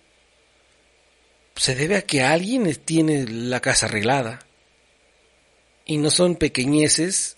se 1.57 1.75
debe 1.75 1.97
a 1.97 2.03
que 2.03 2.23
alguien 2.23 2.71
tiene 2.85 3.25
la 3.27 3.61
casa 3.61 3.87
arreglada. 3.87 4.41
Y 5.87 5.97
no 5.97 6.11
son 6.11 6.35
pequeñeces 6.37 7.36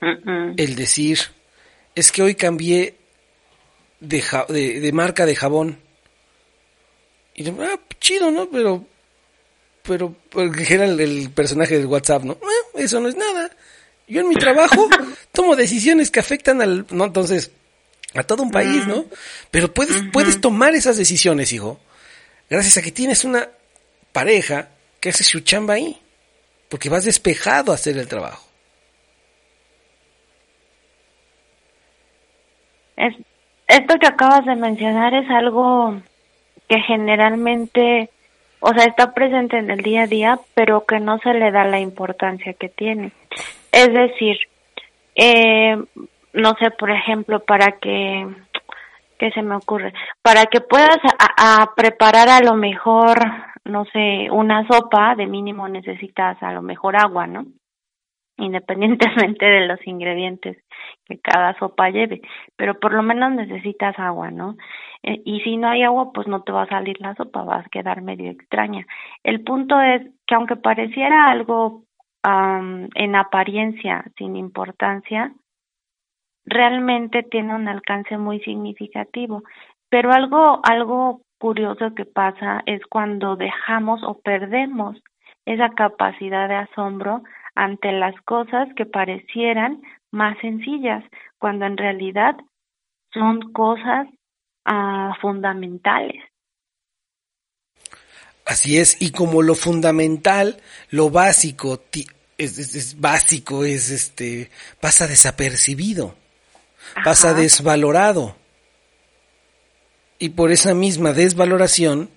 el 0.00 0.76
decir, 0.76 1.18
es 1.94 2.12
que 2.12 2.22
hoy 2.22 2.34
cambié 2.34 2.96
de, 4.00 4.22
de, 4.80 4.92
marca 4.92 5.26
de 5.26 5.36
jabón. 5.36 5.78
Y 7.34 7.48
ah, 7.48 7.80
chido, 8.00 8.30
¿no? 8.30 8.48
Pero, 8.50 8.86
pero, 9.82 10.14
porque 10.30 10.74
era 10.74 10.86
el, 10.86 11.30
personaje 11.30 11.76
del 11.78 11.86
WhatsApp, 11.86 12.24
¿no? 12.24 12.38
Eso 12.74 13.00
no 13.00 13.08
es 13.08 13.16
nada. 13.16 13.50
Yo 14.08 14.22
en 14.22 14.28
mi 14.28 14.36
trabajo 14.36 14.88
tomo 15.32 15.56
decisiones 15.56 16.10
que 16.10 16.20
afectan 16.20 16.62
al, 16.62 16.86
no, 16.90 17.04
entonces, 17.04 17.50
a 18.14 18.22
todo 18.22 18.42
un 18.42 18.50
país, 18.50 18.86
¿no? 18.86 19.04
Pero 19.50 19.72
puedes, 19.72 20.02
puedes 20.12 20.40
tomar 20.40 20.74
esas 20.74 20.96
decisiones, 20.96 21.52
hijo, 21.52 21.78
gracias 22.48 22.78
a 22.78 22.82
que 22.82 22.90
tienes 22.90 23.24
una 23.24 23.48
pareja 24.12 24.70
que 24.98 25.10
hace 25.10 25.24
su 25.24 25.40
chamba 25.40 25.74
ahí 25.74 26.00
porque 26.70 26.88
vas 26.88 27.04
despejado 27.04 27.72
a 27.72 27.74
hacer 27.74 27.98
el 27.98 28.08
trabajo. 28.08 28.49
Esto 33.66 33.98
que 33.98 34.06
acabas 34.06 34.44
de 34.44 34.56
mencionar 34.56 35.14
es 35.14 35.28
algo 35.30 36.00
que 36.68 36.80
generalmente, 36.80 38.10
o 38.60 38.72
sea, 38.72 38.84
está 38.84 39.12
presente 39.12 39.58
en 39.58 39.70
el 39.70 39.82
día 39.82 40.02
a 40.02 40.06
día, 40.06 40.38
pero 40.54 40.84
que 40.84 41.00
no 41.00 41.18
se 41.18 41.34
le 41.34 41.50
da 41.50 41.64
la 41.64 41.80
importancia 41.80 42.52
que 42.54 42.68
tiene. 42.68 43.12
Es 43.72 43.92
decir, 43.92 44.36
eh, 45.14 45.76
no 46.32 46.54
sé, 46.60 46.70
por 46.70 46.90
ejemplo, 46.90 47.40
para 47.40 47.72
que, 47.72 48.26
¿qué 49.18 49.30
se 49.30 49.42
me 49.42 49.56
ocurre? 49.56 49.92
Para 50.22 50.46
que 50.46 50.60
puedas 50.60 50.98
a, 51.18 51.72
preparar 51.76 52.28
a 52.28 52.40
lo 52.40 52.54
mejor, 52.54 53.18
no 53.64 53.84
sé, 53.86 54.28
una 54.30 54.66
sopa, 54.66 55.14
de 55.16 55.26
mínimo 55.26 55.68
necesitas 55.68 56.42
a 56.42 56.52
lo 56.52 56.62
mejor 56.62 56.96
agua, 56.96 57.26
¿no? 57.26 57.44
Independientemente 58.40 59.46
de 59.46 59.66
los 59.66 59.86
ingredientes 59.86 60.56
que 61.04 61.18
cada 61.20 61.58
sopa 61.58 61.90
lleve, 61.90 62.22
pero 62.56 62.80
por 62.80 62.92
lo 62.92 63.02
menos 63.02 63.32
necesitas 63.32 63.98
agua, 63.98 64.30
¿no? 64.30 64.56
Eh, 65.02 65.20
y 65.24 65.40
si 65.40 65.56
no 65.56 65.68
hay 65.68 65.82
agua, 65.82 66.12
pues 66.12 66.26
no 66.26 66.42
te 66.42 66.52
va 66.52 66.62
a 66.62 66.68
salir 66.68 67.00
la 67.00 67.14
sopa, 67.14 67.42
vas 67.44 67.66
a 67.66 67.68
quedar 67.68 68.02
medio 68.02 68.30
extraña. 68.30 68.86
El 69.22 69.42
punto 69.42 69.80
es 69.80 70.02
que 70.26 70.34
aunque 70.34 70.56
pareciera 70.56 71.30
algo 71.30 71.84
en 72.22 73.16
apariencia 73.16 74.04
sin 74.18 74.36
importancia, 74.36 75.32
realmente 76.44 77.22
tiene 77.22 77.54
un 77.54 77.68
alcance 77.68 78.18
muy 78.18 78.40
significativo. 78.40 79.42
Pero 79.88 80.12
algo, 80.12 80.60
algo 80.64 81.22
curioso 81.38 81.94
que 81.94 82.04
pasa 82.04 82.62
es 82.66 82.84
cuando 82.86 83.36
dejamos 83.36 84.02
o 84.02 84.20
perdemos 84.20 85.02
esa 85.46 85.70
capacidad 85.70 86.48
de 86.48 86.56
asombro 86.56 87.22
ante 87.60 87.92
las 87.92 88.14
cosas 88.22 88.68
que 88.74 88.86
parecieran 88.86 89.82
más 90.10 90.38
sencillas, 90.40 91.04
cuando 91.38 91.66
en 91.66 91.76
realidad 91.76 92.34
son 93.12 93.52
cosas 93.52 94.06
ah, 94.64 95.12
fundamentales. 95.20 96.22
Así 98.46 98.78
es, 98.78 98.96
y 99.02 99.10
como 99.12 99.42
lo 99.42 99.54
fundamental, 99.54 100.56
lo 100.88 101.10
básico, 101.10 101.82
es, 102.38 102.58
es, 102.58 102.98
básico, 102.98 103.66
es 103.66 103.90
este, 103.90 104.50
pasa 104.80 105.06
desapercibido, 105.06 106.14
pasa 107.04 107.34
desvalorado. 107.34 108.36
Y 110.18 110.30
por 110.30 110.50
esa 110.50 110.72
misma 110.72 111.12
desvaloración 111.12 112.08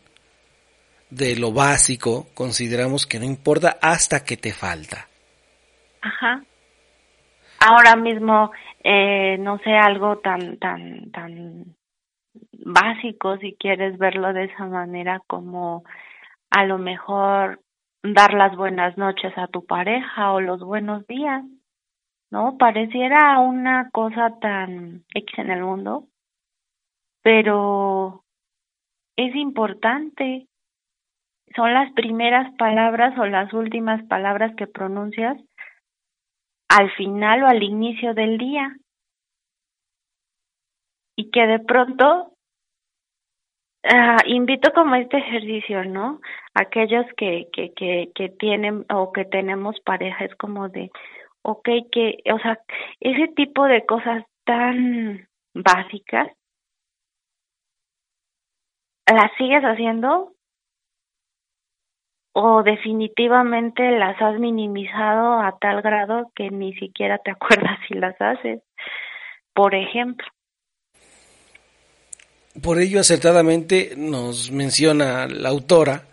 de 1.10 1.36
lo 1.36 1.52
básico, 1.52 2.28
consideramos 2.34 3.06
que 3.06 3.20
no 3.20 3.26
importa 3.26 3.78
hasta 3.82 4.24
que 4.24 4.38
te 4.38 4.54
falta. 4.54 5.10
Ajá. 6.04 6.44
Ahora 7.66 7.96
mismo, 7.96 8.52
eh, 8.84 9.38
no 9.40 9.58
sé, 9.60 9.72
algo 9.72 10.18
tan, 10.18 10.58
tan, 10.58 11.12
tan 11.12 11.76
básico, 12.52 13.38
si 13.38 13.56
quieres 13.56 13.98
verlo 13.98 14.34
de 14.34 14.46
esa 14.46 14.66
manera, 14.66 15.22
como 15.28 15.84
a 16.52 16.66
lo 16.66 16.78
mejor 16.78 17.62
dar 18.04 18.34
las 18.34 18.58
buenas 18.58 18.98
noches 18.98 19.32
a 19.38 19.48
tu 19.48 19.66
pareja 19.66 20.34
o 20.34 20.42
los 20.42 20.62
buenos 20.62 21.08
días, 21.08 21.46
¿no? 22.32 22.58
Pareciera 22.58 23.40
una 23.40 23.90
cosa 23.92 24.38
tan 24.42 25.06
X 25.14 25.40
en 25.40 25.52
el 25.52 25.64
mundo, 25.64 26.08
pero 27.22 28.26
es 29.16 29.34
importante. 29.36 30.48
Son 31.56 31.74
las 31.74 31.94
primeras 31.94 32.54
palabras 32.56 33.18
o 33.18 33.26
las 33.26 33.54
últimas 33.54 34.04
palabras 34.08 34.54
que 34.58 34.68
pronuncias 34.68 35.38
al 36.78 36.92
final 36.92 37.44
o 37.44 37.48
al 37.48 37.64
inicio 37.64 38.14
del 38.14 38.38
día. 38.38 38.76
Y 41.16 41.30
que 41.30 41.46
de 41.46 41.60
pronto 41.60 42.34
Ah, 43.86 44.18
invito 44.28 44.72
como 44.74 44.96
este 44.96 45.18
ejercicio, 45.18 45.84
¿no? 45.84 46.22
Aquellos 46.54 47.06
que, 47.18 47.50
que, 47.52 47.74
que, 47.74 48.12
que 48.16 48.30
tienen 48.30 48.86
o 48.90 49.12
que 49.12 49.26
tenemos 49.26 49.78
pareja, 49.82 50.24
es 50.24 50.34
como 50.36 50.70
de, 50.70 50.90
ok, 51.42 51.68
que, 51.92 52.18
o 52.34 52.40
sea, 52.40 52.60
ese 53.02 53.28
tipo 53.36 53.66
de 53.66 53.86
cosas 53.86 54.24
tan 54.46 55.28
básicas, 55.54 56.30
¿las 59.06 59.32
sigues 59.38 59.64
haciendo? 59.64 60.32
¿O 62.34 62.64
definitivamente 62.64 63.92
las 63.92 64.20
has 64.22 64.40
minimizado 64.40 65.40
a 65.40 65.56
tal 65.60 65.82
grado 65.82 66.32
que 66.36 66.50
ni 66.50 66.74
siquiera 66.74 67.20
te 67.20 67.32
acuerdas 67.32 67.80
si 67.88 67.94
las 67.94 68.20
haces? 68.20 68.62
Por 69.54 69.76
ejemplo. 69.76 70.28
Por 72.62 72.80
ello, 72.80 73.00
acertadamente 73.00 73.94
nos 73.98 74.52
menciona 74.52 75.28
la 75.28 75.50
autora 75.50 76.04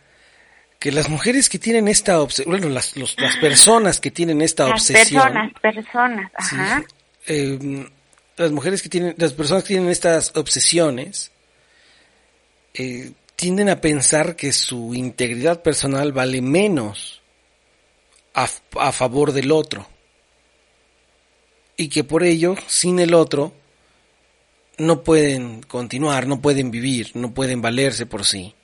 que 0.78 0.90
las 0.90 1.11
mujeres 1.11 1.50
que 1.50 1.59
tienen 1.59 1.88
esta 1.88 2.20
obsesión, 2.20 2.52
bueno, 2.52 2.70
las, 2.70 2.96
las 2.96 3.37
personas 3.40 4.00
que 4.00 4.11
tienen 4.11 4.40
esta 4.40 4.66
obsesión. 4.66 5.22
Personas, 5.22 5.52
personas, 5.61 6.33
ajá. 6.35 6.85
Em, 7.26 7.87
las 8.37 8.50
mujeres 8.50 8.83
que 8.83 8.88
tienen, 8.88 9.14
las 9.18 9.35
personas 9.35 9.62
que 9.62 9.74
tienen 9.74 9.90
estas 9.90 10.35
obsesiones, 10.35 11.30
eh, 12.72 13.12
tienden 13.40 13.70
a 13.70 13.81
pensar 13.81 14.37
que 14.37 14.53
su 14.53 14.94
integridad 14.94 15.62
personal 15.62 16.12
vale 16.12 16.42
menos 16.42 17.22
a, 18.35 18.50
a 18.76 18.92
favor 18.92 19.33
del 19.33 19.50
otro. 19.50 19.88
Y 21.74 21.88
que 21.88 22.05
por 22.05 22.22
ello, 22.22 22.55
sin 22.66 22.98
el 22.98 23.14
otro, 23.14 23.55
no 24.76 25.03
pueden 25.03 25.62
continuar, 25.62 26.26
no 26.26 26.42
pueden 26.42 26.70
vivir, 26.70 27.12
no 27.14 27.33
pueden 27.33 27.62
valerse 27.62 28.05
por 28.05 28.26
sí, 28.26 28.55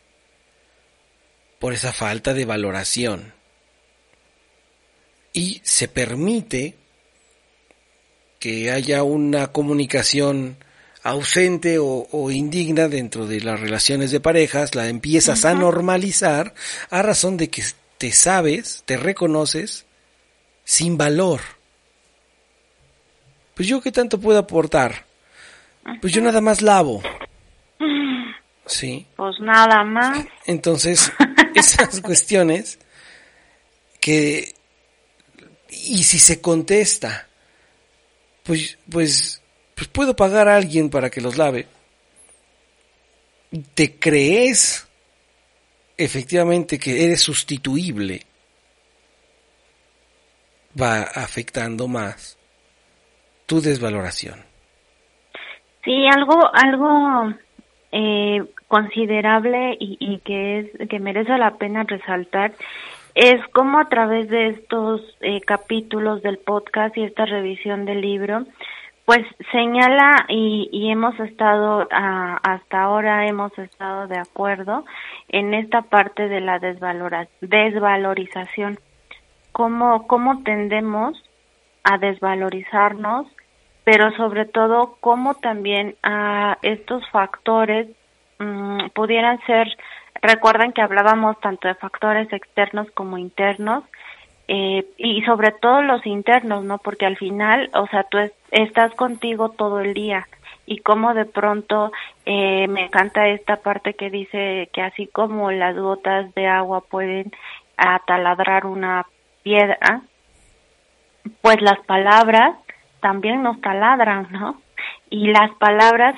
por 1.59 1.73
esa 1.73 1.95
falta 1.95 2.35
de 2.35 2.45
valoración. 2.45 3.33
Y 5.33 5.63
se 5.65 5.89
permite 5.89 6.77
que 8.39 8.71
haya 8.71 9.03
una 9.05 9.53
comunicación 9.53 10.59
ausente 11.11 11.79
o, 11.79 12.31
indigna 12.31 12.89
dentro 12.89 13.27
de 13.27 13.41
las 13.41 13.61
relaciones 13.61 14.11
de 14.11 14.21
parejas, 14.21 14.75
la 14.75 14.89
empiezas 14.89 15.45
a 15.45 15.55
normalizar 15.55 16.55
a 16.91 17.03
razón 17.03 17.37
de 17.37 17.51
que 17.51 17.63
te 17.99 18.13
sabes, 18.13 18.83
te 18.87 18.97
reconoces 18.97 19.87
sin 20.65 20.97
valor. 20.97 21.41
Pues 23.55 23.69
yo 23.69 23.81
qué 23.81 23.91
tanto 23.93 24.21
puedo 24.21 24.39
aportar 24.39 25.07
pues 26.01 26.13
yo 26.13 26.23
nada 26.23 26.41
más 26.41 26.63
lavo. 26.63 27.03
Sí. 28.67 29.07
Pues 29.17 29.39
nada 29.41 29.85
más. 29.85 30.27
Entonces, 30.47 31.13
esas 31.55 32.01
cuestiones 32.01 32.79
que 34.01 34.55
y 35.69 36.03
si 36.03 36.19
se 36.19 36.41
contesta, 36.41 37.29
pues 38.43 38.79
pues 38.91 39.43
pues 39.77 39.89
puedo 39.89 40.17
pagar 40.17 40.49
a 40.49 40.57
alguien 40.57 40.89
para 40.89 41.11
que 41.11 41.21
los 41.21 41.37
lave. 41.37 41.67
¿Te 43.75 43.99
crees 43.99 44.89
efectivamente 45.99 46.79
que 46.79 47.05
eres 47.05 47.21
sustituible? 47.21 48.23
Va 50.81 51.03
afectando 51.03 51.89
más 51.89 52.39
tu 53.45 53.61
desvaloración. 53.61 54.41
Sí, 55.85 56.07
algo, 56.09 56.41
algo 56.55 57.35
eh, 57.93 58.45
considerable 58.69 59.77
y, 59.79 60.19
que 60.25 60.61
es 60.61 60.89
que 60.89 60.99
merece 60.99 61.37
la 61.37 61.59
pena 61.59 61.85
resaltar 61.85 62.53
es 63.15 63.41
cómo 63.53 63.79
a 63.79 63.89
través 63.89 64.29
de 64.29 64.49
estos 64.49 65.01
eh, 65.21 65.41
capítulos 65.43 66.23
del 66.23 66.39
podcast 66.39 66.97
y 66.97 67.05
esta 67.05 67.25
revisión 67.25 67.87
del 67.87 68.03
libro, 68.03 68.45
pues 69.07 69.25
señala 69.53 70.27
y, 70.29 70.69
y 70.73 70.91
hemos 70.91 71.19
estado 71.21 71.89
hasta 71.91 72.83
ahora 72.83 73.27
hemos 73.27 73.57
estado 73.59 74.07
de 74.09 74.19
acuerdo 74.19 74.85
en 75.29 75.55
esta 75.55 75.83
parte 75.83 76.29
de 76.29 76.41
la 76.41 76.59
desvalorización, 77.41 78.79
cómo 79.53 80.07
cómo 80.07 80.43
tendemos 80.43 81.23
a 81.85 81.97
desvalorizarnos 81.99 83.27
pero 83.87 84.11
sobre 84.17 84.47
todo 84.47 84.97
cómo 84.99 85.35
también 85.35 85.95
a 86.03 86.59
estos 86.63 87.09
factores 87.11 87.87
mm, 88.41 88.89
pudieran 88.93 89.39
ser, 89.47 89.69
recuerden 90.21 90.73
que 90.73 90.83
hablábamos 90.83 91.39
tanto 91.39 91.69
de 91.69 91.77
factores 91.77 92.33
externos 92.33 92.91
como 92.95 93.17
internos, 93.17 93.85
eh, 94.49 94.87
y 94.97 95.23
sobre 95.23 95.51
todo 95.53 95.83
los 95.83 96.07
internos, 96.07 96.65
¿no? 96.65 96.79
Porque 96.79 97.07
al 97.07 97.17
final, 97.17 97.71
o 97.75 97.87
sea, 97.89 98.05
tú 98.05 98.19
estás 98.51 98.95
contigo 98.95 99.51
todo 99.51 99.81
el 99.81 99.93
día 99.95 100.27
y 100.67 100.79
cómo 100.79 101.15
de 101.15 101.25
pronto 101.25 101.93
eh, 102.25 102.67
me 102.69 102.87
encanta 102.87 103.29
esta 103.29 103.57
parte 103.57 103.95
que 103.95 104.11
dice 104.11 104.69
que 104.73 104.83
así 104.83 105.07
como 105.07 105.51
las 105.51 105.77
gotas 105.77 106.35
de 106.35 106.47
agua 106.47 106.81
pueden 106.81 107.33
ataladrar 107.77 108.67
una 108.67 109.07
piedra, 109.43 110.03
pues 111.41 111.61
las 111.61 111.79
palabras 111.81 112.57
también 113.01 113.43
nos 113.43 113.61
taladran, 113.61 114.29
¿no? 114.31 114.61
Y 115.09 115.29
las 115.29 115.51
palabras, 115.59 116.17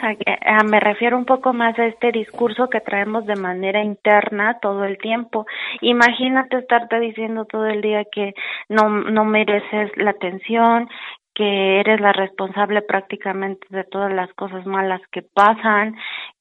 me 0.64 0.80
refiero 0.80 1.18
un 1.18 1.26
poco 1.26 1.52
más 1.52 1.78
a 1.78 1.86
este 1.86 2.10
discurso 2.10 2.70
que 2.70 2.80
traemos 2.80 3.26
de 3.26 3.36
manera 3.36 3.82
interna 3.82 4.58
todo 4.60 4.84
el 4.84 4.96
tiempo. 4.98 5.46
Imagínate 5.82 6.58
estarte 6.58 6.98
diciendo 6.98 7.44
todo 7.44 7.66
el 7.66 7.82
día 7.82 8.04
que 8.10 8.34
no, 8.68 8.88
no 8.88 9.24
mereces 9.24 9.90
la 9.96 10.10
atención, 10.10 10.88
que 11.38 11.78
eres 11.78 12.00
la 12.00 12.12
responsable 12.12 12.82
prácticamente 12.82 13.64
de 13.70 13.84
todas 13.84 14.12
las 14.12 14.28
cosas 14.34 14.66
malas 14.66 15.00
que 15.12 15.22
pasan, 15.22 15.96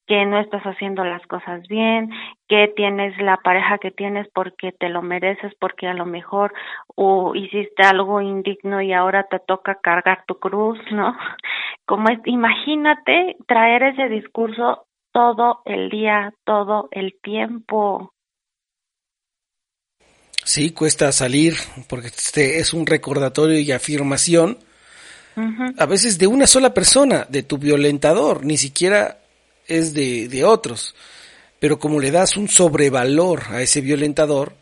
que 0.08 0.26
no 0.26 0.40
estás 0.40 0.64
haciendo 0.64 1.04
las 1.04 1.24
cosas 1.28 1.62
bien, 1.68 2.10
que 2.48 2.72
tienes 2.74 3.16
la 3.18 3.36
pareja 3.36 3.78
que 3.78 3.92
tienes 3.92 4.26
porque 4.34 4.72
te 4.72 4.88
lo 4.88 5.00
mereces, 5.00 5.52
porque 5.60 5.86
a 5.86 5.94
lo 5.94 6.04
mejor 6.04 6.52
hiciste 7.36 7.84
algo 7.84 8.20
indigno 8.20 8.82
y 8.82 8.92
ahora 8.92 9.28
te 9.30 9.38
toca 9.38 9.76
cargar 9.80 10.24
tu 10.26 10.40
cruz, 10.40 10.80
¿no? 10.90 11.16
Como 11.86 12.08
es, 12.08 12.18
imagínate 12.24 13.36
traer 13.46 13.84
ese 13.84 14.08
discurso 14.08 14.86
todo 15.12 15.60
el 15.64 15.90
día, 15.90 16.32
todo 16.44 16.88
el 16.90 17.14
tiempo. 17.22 18.10
Sí, 20.44 20.74
cuesta 20.74 21.12
salir 21.12 21.54
porque 21.88 22.08
este 22.08 22.58
es 22.58 22.74
un 22.74 22.84
recordatorio 22.84 23.60
y 23.60 23.70
afirmación 23.70 24.58
a 25.76 25.86
veces 25.86 26.18
de 26.18 26.26
una 26.26 26.46
sola 26.46 26.74
persona, 26.74 27.26
de 27.28 27.42
tu 27.42 27.58
violentador, 27.58 28.44
ni 28.44 28.56
siquiera 28.56 29.18
es 29.66 29.94
de, 29.94 30.28
de 30.28 30.44
otros. 30.44 30.94
Pero 31.58 31.78
como 31.78 32.00
le 32.00 32.10
das 32.10 32.36
un 32.36 32.48
sobrevalor 32.48 33.42
a 33.50 33.62
ese 33.62 33.80
violentador, 33.80 34.52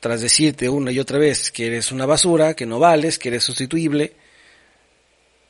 tras 0.00 0.20
decirte 0.20 0.68
una 0.68 0.90
y 0.90 0.98
otra 0.98 1.18
vez 1.18 1.52
que 1.52 1.66
eres 1.66 1.92
una 1.92 2.06
basura, 2.06 2.54
que 2.54 2.66
no 2.66 2.78
vales, 2.78 3.18
que 3.18 3.28
eres 3.28 3.44
sustituible, 3.44 4.12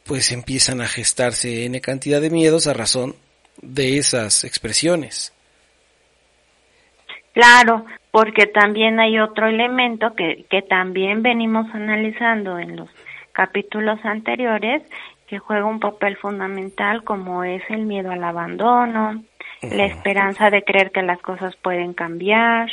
pues 0.04 0.32
empiezan 0.32 0.80
a 0.80 0.88
gestarse 0.88 1.64
N 1.64 1.80
cantidad 1.80 2.20
de 2.20 2.30
miedos 2.30 2.66
a 2.66 2.74
razón 2.74 3.14
de 3.60 3.98
esas 3.98 4.44
expresiones. 4.44 5.32
Claro, 7.32 7.86
porque 8.10 8.46
también 8.46 9.00
hay 9.00 9.18
otro 9.18 9.46
elemento 9.46 10.14
que, 10.14 10.44
que 10.50 10.60
también 10.62 11.22
venimos 11.22 11.66
analizando 11.72 12.58
en 12.58 12.76
los 12.76 12.90
capítulos 13.32 13.98
anteriores, 14.04 14.82
que 15.26 15.38
juega 15.38 15.64
un 15.64 15.80
papel 15.80 16.16
fundamental 16.16 17.04
como 17.04 17.44
es 17.44 17.62
el 17.70 17.86
miedo 17.86 18.10
al 18.10 18.22
abandono, 18.22 19.22
la 19.62 19.84
esperanza 19.86 20.50
de 20.50 20.62
creer 20.62 20.90
que 20.90 21.02
las 21.02 21.20
cosas 21.20 21.56
pueden 21.56 21.94
cambiar, 21.94 22.70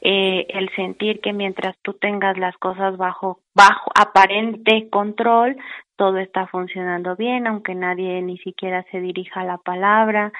eh, 0.00 0.46
el 0.50 0.70
sentir 0.76 1.20
que 1.20 1.32
mientras 1.32 1.76
tú 1.82 1.94
tengas 1.94 2.38
las 2.38 2.56
cosas 2.58 2.96
bajo 2.96 3.40
bajo 3.52 3.90
aparente 3.96 4.88
control 4.90 5.56
todo 5.96 6.18
está 6.18 6.46
funcionando 6.46 7.16
bien 7.16 7.48
aunque 7.48 7.74
nadie 7.74 8.22
ni 8.22 8.38
siquiera 8.38 8.84
se 8.92 9.00
dirija 9.00 9.40
a 9.40 9.44
la 9.44 9.58
palabra. 9.58 10.32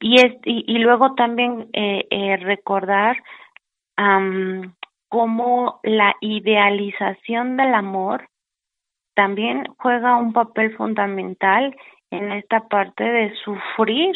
Y 0.00 0.16
es 0.16 0.34
y, 0.44 0.78
luego 0.78 1.14
también 1.14 1.68
eh, 1.72 2.08
eh, 2.10 2.36
recordar 2.38 3.22
cómo 5.08 5.78
la 5.84 6.16
idealización 6.20 7.56
del 7.56 7.72
amor 7.74 8.28
también 9.14 9.64
juega 9.78 10.16
un 10.16 10.32
papel 10.32 10.76
fundamental 10.76 11.74
en 12.10 12.32
esta 12.32 12.68
parte 12.68 13.04
de 13.04 13.34
sufrir 13.44 14.14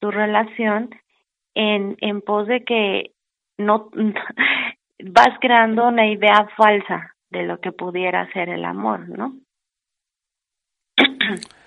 tu 0.00 0.10
relación 0.10 0.90
en, 1.54 1.96
en 2.00 2.20
pos 2.20 2.46
de 2.46 2.64
que 2.64 3.12
no 3.58 3.90
vas 5.04 5.38
creando 5.40 5.88
una 5.88 6.06
idea 6.06 6.48
falsa 6.56 7.14
de 7.30 7.42
lo 7.42 7.60
que 7.60 7.72
pudiera 7.72 8.30
ser 8.32 8.48
el 8.48 8.64
amor, 8.64 9.08
¿no? 9.08 9.34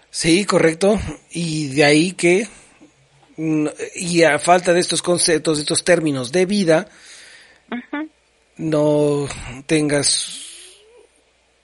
Sí, 0.10 0.46
correcto. 0.46 1.00
Y 1.32 1.74
de 1.76 1.86
ahí 1.86 2.14
que, 2.14 2.48
mm, 3.38 3.68
y 3.96 4.24
a 4.24 4.40
falta 4.40 4.74
de 4.74 4.80
estos 4.80 5.02
conceptos, 5.02 5.58
de 5.58 5.62
estos 5.62 5.84
términos 5.84 6.32
de 6.32 6.46
vida, 6.46 6.88
no 8.58 9.26
tengas 9.66 10.51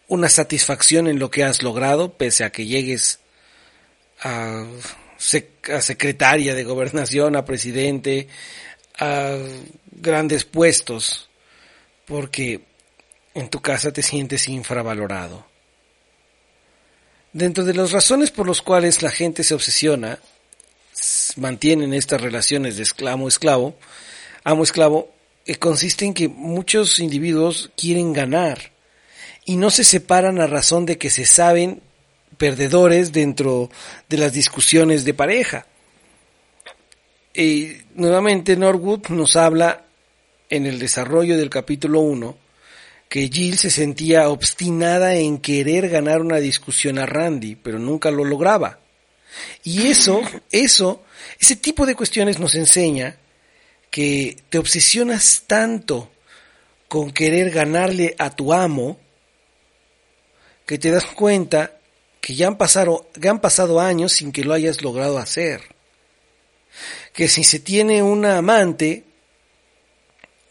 una 0.07 0.29
satisfacción 0.29 1.07
en 1.07 1.19
lo 1.19 1.29
que 1.29 1.43
has 1.43 1.63
logrado, 1.63 2.13
pese 2.13 2.43
a 2.43 2.51
que 2.51 2.65
llegues 2.65 3.19
a, 4.21 4.65
secretaria 5.17 6.55
de 6.55 6.63
gobernación, 6.63 7.35
a 7.35 7.45
presidente, 7.45 8.27
a 8.99 9.37
grandes 9.91 10.45
puestos, 10.45 11.29
porque 12.05 12.61
en 13.33 13.49
tu 13.49 13.61
casa 13.61 13.91
te 13.91 14.01
sientes 14.01 14.47
infravalorado. 14.47 15.45
Dentro 17.33 17.65
de 17.65 17.73
las 17.73 17.91
razones 17.91 18.31
por 18.31 18.47
las 18.47 18.61
cuales 18.61 19.01
la 19.01 19.11
gente 19.11 19.43
se 19.43 19.53
obsesiona, 19.53 20.19
mantienen 21.35 21.93
estas 21.93 22.21
relaciones 22.21 22.77
de 22.77 22.83
esclavo-esclavo, 22.83 23.77
amo-esclavo, 24.43 25.13
eh, 25.45 25.55
consiste 25.57 26.05
en 26.05 26.13
que 26.13 26.29
muchos 26.29 26.99
individuos 26.99 27.69
quieren 27.75 28.13
ganar 28.13 28.71
y 29.47 29.55
no 29.55 29.71
se 29.71 29.85
separan 29.85 30.41
a 30.41 30.45
razón 30.45 30.85
de 30.85 30.97
que 30.97 31.09
se 31.09 31.25
saben 31.25 31.81
perdedores 32.37 33.13
dentro 33.13 33.71
de 34.09 34.17
las 34.17 34.33
discusiones 34.33 35.05
de 35.05 35.13
pareja. 35.13 35.65
Y 37.33 37.77
nuevamente 37.95 38.57
Norwood 38.57 39.07
nos 39.07 39.37
habla 39.37 39.85
en 40.49 40.65
el 40.65 40.79
desarrollo 40.79 41.37
del 41.37 41.49
capítulo 41.49 42.01
1 42.01 42.37
que 43.07 43.29
Jill 43.29 43.57
se 43.57 43.69
sentía 43.69 44.27
obstinada 44.27 45.15
en 45.15 45.37
querer 45.37 45.87
ganar 45.87 46.19
una 46.19 46.37
discusión 46.37 46.99
a 46.99 47.05
Randy, 47.05 47.55
pero 47.55 47.79
nunca 47.79 48.11
lo 48.11 48.25
lograba. 48.25 48.79
Y 49.63 49.87
eso, 49.87 50.21
eso, 50.51 51.05
ese 51.39 51.55
tipo 51.55 51.85
de 51.85 51.95
cuestiones 51.95 52.37
nos 52.37 52.53
enseña 52.53 53.15
que 53.89 54.35
te 54.49 54.57
obsesionas 54.57 55.43
tanto 55.47 56.11
con 56.89 57.11
querer 57.11 57.49
ganarle 57.49 58.13
a 58.19 58.29
tu 58.29 58.51
amo 58.51 58.99
que 60.67 60.77
te 60.77 60.91
das 60.91 61.05
cuenta 61.05 61.79
que 62.19 62.35
ya 62.35 62.47
han 62.47 62.57
pasado, 62.57 63.09
han 63.23 63.39
pasado 63.39 63.79
años 63.79 64.11
sin 64.11 64.33
que 64.33 64.43
lo 64.43 64.53
hayas 64.53 64.81
logrado 64.83 65.17
hacer. 65.17 65.61
Que 67.13 67.29
si 67.29 67.43
se 67.43 67.59
tiene 67.59 68.03
una 68.03 68.37
amante 68.37 69.05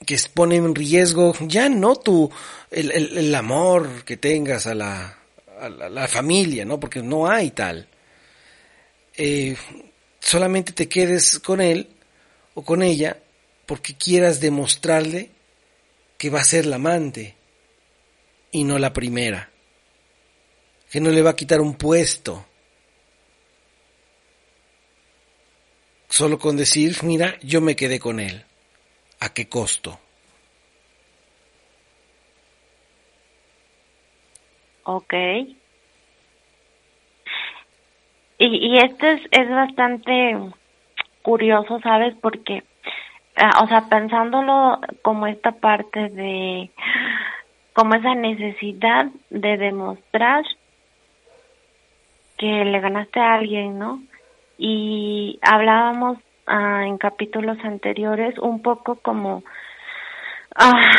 que 0.04 0.18
pone 0.32 0.56
en 0.56 0.74
riesgo 0.74 1.34
ya 1.40 1.68
no 1.68 1.96
tu 1.96 2.30
el, 2.70 2.90
el, 2.90 3.34
amor 3.34 4.04
que 4.04 4.16
tengas 4.16 4.66
a 4.66 4.74
la, 4.74 5.18
a 5.60 5.68
la, 5.68 6.08
familia, 6.08 6.64
¿no? 6.64 6.80
Porque 6.80 7.02
no 7.02 7.28
hay 7.28 7.50
tal. 7.50 7.86
Eh, 9.16 9.56
solamente 10.20 10.72
te 10.72 10.88
quedes 10.88 11.38
con 11.40 11.60
él 11.60 11.88
o 12.54 12.62
con 12.62 12.82
ella 12.82 13.18
porque 13.66 13.96
quieras 13.96 14.40
demostrarle 14.40 15.30
que 16.16 16.30
va 16.30 16.40
a 16.40 16.44
ser 16.44 16.66
la 16.66 16.76
amante 16.76 17.34
y 18.50 18.64
no 18.64 18.78
la 18.78 18.92
primera 18.92 19.50
que 20.96 21.02
no 21.02 21.10
le 21.10 21.20
va 21.20 21.32
a 21.32 21.36
quitar 21.36 21.60
un 21.60 21.74
puesto. 21.74 22.42
Solo 26.08 26.38
con 26.38 26.56
decir, 26.56 26.96
mira, 27.02 27.38
yo 27.42 27.60
me 27.60 27.76
quedé 27.76 28.00
con 28.00 28.18
él. 28.18 28.42
¿A 29.20 29.28
qué 29.34 29.46
costo? 29.46 30.00
Ok. 34.84 35.12
Y, 38.38 38.46
y 38.46 38.78
esto 38.78 39.06
es, 39.06 39.20
es 39.32 39.50
bastante 39.50 40.38
curioso, 41.20 41.78
¿sabes? 41.80 42.14
Porque, 42.22 42.62
ah, 43.36 43.62
o 43.62 43.68
sea, 43.68 43.90
pensándolo 43.90 44.80
como 45.02 45.26
esta 45.26 45.52
parte 45.52 46.08
de, 46.08 46.70
como 47.74 47.96
esa 47.96 48.14
necesidad 48.14 49.08
de 49.28 49.58
demostrar 49.58 50.42
que 52.36 52.64
le 52.64 52.80
ganaste 52.80 53.20
a 53.20 53.34
alguien, 53.34 53.78
¿no? 53.78 54.02
Y 54.58 55.38
hablábamos 55.42 56.18
ah, 56.46 56.84
en 56.86 56.98
capítulos 56.98 57.58
anteriores 57.64 58.38
un 58.38 58.62
poco 58.62 58.96
como, 58.96 59.42
ah, 60.54 60.90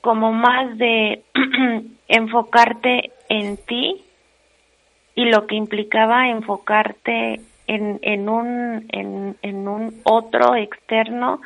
como 0.00 0.32
más 0.32 0.76
de 0.78 1.22
enfocarte 2.08 3.10
en 3.28 3.56
ti 3.56 4.02
y 5.14 5.24
lo 5.26 5.46
que 5.46 5.56
implicaba 5.56 6.28
enfocarte 6.28 7.40
en, 7.66 7.98
en 8.02 8.28
un 8.28 8.86
en, 8.90 9.36
en 9.42 9.68
un 9.68 10.00
otro 10.04 10.54
externo 10.54 11.40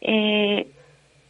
eh, 0.00 0.68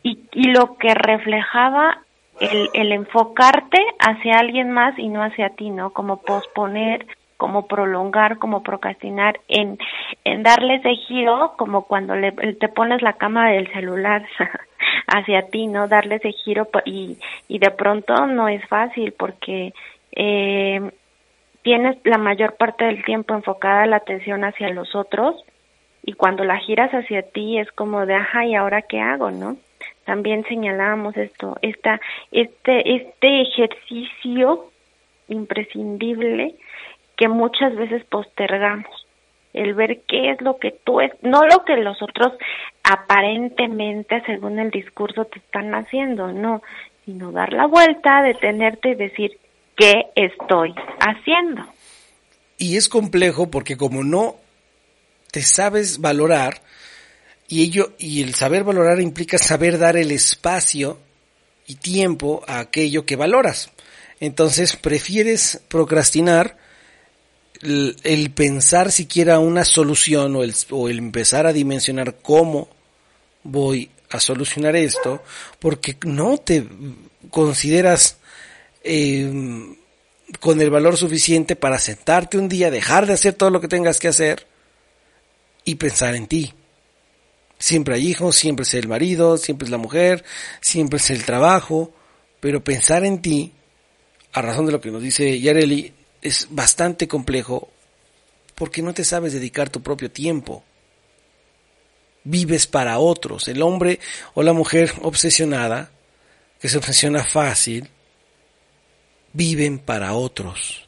y, 0.03 0.19
y 0.33 0.45
lo 0.51 0.77
que 0.77 0.95
reflejaba 0.95 2.03
el, 2.41 2.69
el 2.73 2.93
enfocarte 2.93 3.79
hacia 3.99 4.39
alguien 4.39 4.71
más 4.71 4.99
y 4.99 5.09
no 5.09 5.23
hacia 5.23 5.51
ti, 5.51 5.71
¿no? 5.71 5.91
Como 5.91 6.23
posponer 6.23 7.07
como 7.41 7.67
prolongar, 7.67 8.37
como 8.37 8.63
procrastinar, 8.63 9.41
en, 9.49 9.79
en 10.25 10.43
darle 10.43 10.75
ese 10.75 10.95
giro, 10.95 11.55
como 11.57 11.87
cuando 11.87 12.15
le, 12.15 12.33
te 12.33 12.69
pones 12.69 13.01
la 13.01 13.15
cámara 13.15 13.53
del 13.53 13.73
celular 13.73 14.27
hacia 15.07 15.47
ti, 15.47 15.67
¿no? 15.67 15.89
Darle 15.89 16.17
ese 16.17 16.33
giro 16.33 16.69
y, 16.85 17.17
y 17.49 17.59
de 17.59 17.71
pronto 17.71 18.27
no 18.27 18.47
es 18.49 18.63
fácil 18.69 19.13
porque 19.19 19.73
eh, 20.13 20.91
tienes 21.63 21.97
la 22.05 22.19
mayor 22.19 22.57
parte 22.59 22.85
del 22.85 23.03
tiempo 23.07 23.33
enfocada 23.33 23.87
la 23.87 23.97
atención 23.97 24.45
hacia 24.45 24.69
los 24.69 24.95
otros 24.95 25.43
y 26.03 26.13
cuando 26.13 26.45
la 26.45 26.59
giras 26.59 26.91
hacia 26.93 27.23
ti 27.23 27.59
es 27.59 27.73
como 27.73 28.05
de, 28.05 28.17
ajá, 28.17 28.45
¿y 28.45 28.55
ahora 28.55 28.83
qué 28.83 29.01
hago, 29.01 29.31
no? 29.31 29.57
También 30.05 30.45
señalábamos 30.45 31.17
esto, 31.17 31.57
esta, 31.63 32.03
este, 32.33 32.97
este 32.97 33.41
ejercicio 33.41 34.67
imprescindible 35.29 36.55
que 37.21 37.29
muchas 37.29 37.77
veces 37.77 38.03
postergamos, 38.07 39.07
el 39.53 39.75
ver 39.75 40.01
qué 40.09 40.31
es 40.31 40.41
lo 40.41 40.57
que 40.57 40.75
tú 40.85 41.03
es, 41.03 41.13
no 41.21 41.45
lo 41.45 41.67
que 41.67 41.77
los 41.77 42.01
otros 42.01 42.33
aparentemente, 42.83 44.23
según 44.25 44.59
el 44.59 44.71
discurso, 44.71 45.27
te 45.27 45.39
están 45.39 45.75
haciendo, 45.75 46.33
no, 46.33 46.63
sino 47.05 47.31
dar 47.31 47.53
la 47.53 47.67
vuelta, 47.67 48.23
detenerte 48.23 48.93
y 48.93 48.95
decir, 48.95 49.39
¿qué 49.77 50.07
estoy 50.15 50.75
haciendo? 50.99 51.63
Y 52.57 52.79
es 52.79 52.89
complejo 52.89 53.51
porque 53.51 53.77
como 53.77 54.03
no 54.03 54.37
te 55.31 55.43
sabes 55.43 56.01
valorar, 56.01 56.55
y 57.49 57.65
ello, 57.65 57.93
y 57.99 58.23
el 58.23 58.35
saber 58.35 58.65
valorar 58.65 58.99
implica 58.99 59.37
saber 59.37 59.77
dar 59.77 59.99
el 59.99 60.11
espacio 60.11 60.97
y 61.67 61.75
tiempo 61.75 62.43
a 62.47 62.61
aquello 62.61 63.05
que 63.05 63.17
valoras. 63.17 63.71
Entonces 64.21 64.77
prefieres 64.77 65.63
procrastinar 65.69 66.57
el, 67.63 68.31
pensar 68.35 68.91
siquiera 68.93 69.39
una 69.39 69.65
solución 69.65 70.37
o 70.37 70.89
el, 70.89 70.99
empezar 70.99 71.47
a 71.47 71.53
dimensionar 71.53 72.17
cómo 72.23 72.69
voy 73.43 73.91
a 74.11 74.21
solucionar 74.21 74.77
esto, 74.77 75.23
porque 75.59 75.97
no 76.05 76.39
te 76.39 76.67
consideras 77.31 78.19
eh, 78.83 79.31
con 80.41 80.61
el 80.61 80.71
valor 80.71 80.97
suficiente 80.97 81.57
para 81.57 81.79
sentarte 81.79 82.39
un 82.39 82.49
día, 82.49 82.71
dejar 82.71 83.07
de 83.07 83.13
hacer 83.13 83.35
todo 83.35 83.51
lo 83.51 83.61
que 83.61 83.69
tengas 83.69 83.99
que 83.99 84.09
hacer 84.09 84.47
y 85.65 85.77
pensar 85.77 86.15
en 86.15 86.27
ti. 86.27 86.55
Siempre 87.59 87.97
hay 87.97 88.09
hijos, 88.09 88.37
siempre 88.37 88.63
es 88.63 88.73
el 88.75 88.89
marido, 88.89 89.37
siempre 89.37 89.67
es 89.67 89.71
la 89.71 89.77
mujer, 89.77 90.25
siempre 90.61 90.97
es 90.97 91.11
el 91.11 91.25
trabajo, 91.25 91.93
pero 92.41 92.65
pensar 92.65 93.05
en 93.05 93.21
ti, 93.21 93.53
a 94.33 94.41
razón 94.41 94.67
de 94.67 94.73
lo 94.73 94.81
que 94.81 94.91
nos 94.91 95.03
dice 95.03 95.39
Yareli, 95.39 95.93
es 96.23 96.49
bastante 96.51 97.09
complejo 97.09 97.69
porque 98.55 98.83
no 98.83 98.93
te 98.93 99.05
sabes 99.05 99.33
dedicar 99.33 99.71
tu 99.71 99.83
propio 99.83 100.11
tiempo. 100.11 100.63
Vives 102.25 102.67
para 102.67 102.99
otros. 102.99 103.49
El 103.49 103.63
hombre 103.63 104.01
o 104.35 104.43
la 104.43 104.53
mujer 104.53 104.93
obsesionada, 105.03 105.91
que 106.61 106.69
se 106.69 106.77
obsesiona 106.77 107.25
fácil, 107.25 107.89
viven 109.33 109.79
para 109.79 110.13
otros. 110.13 110.87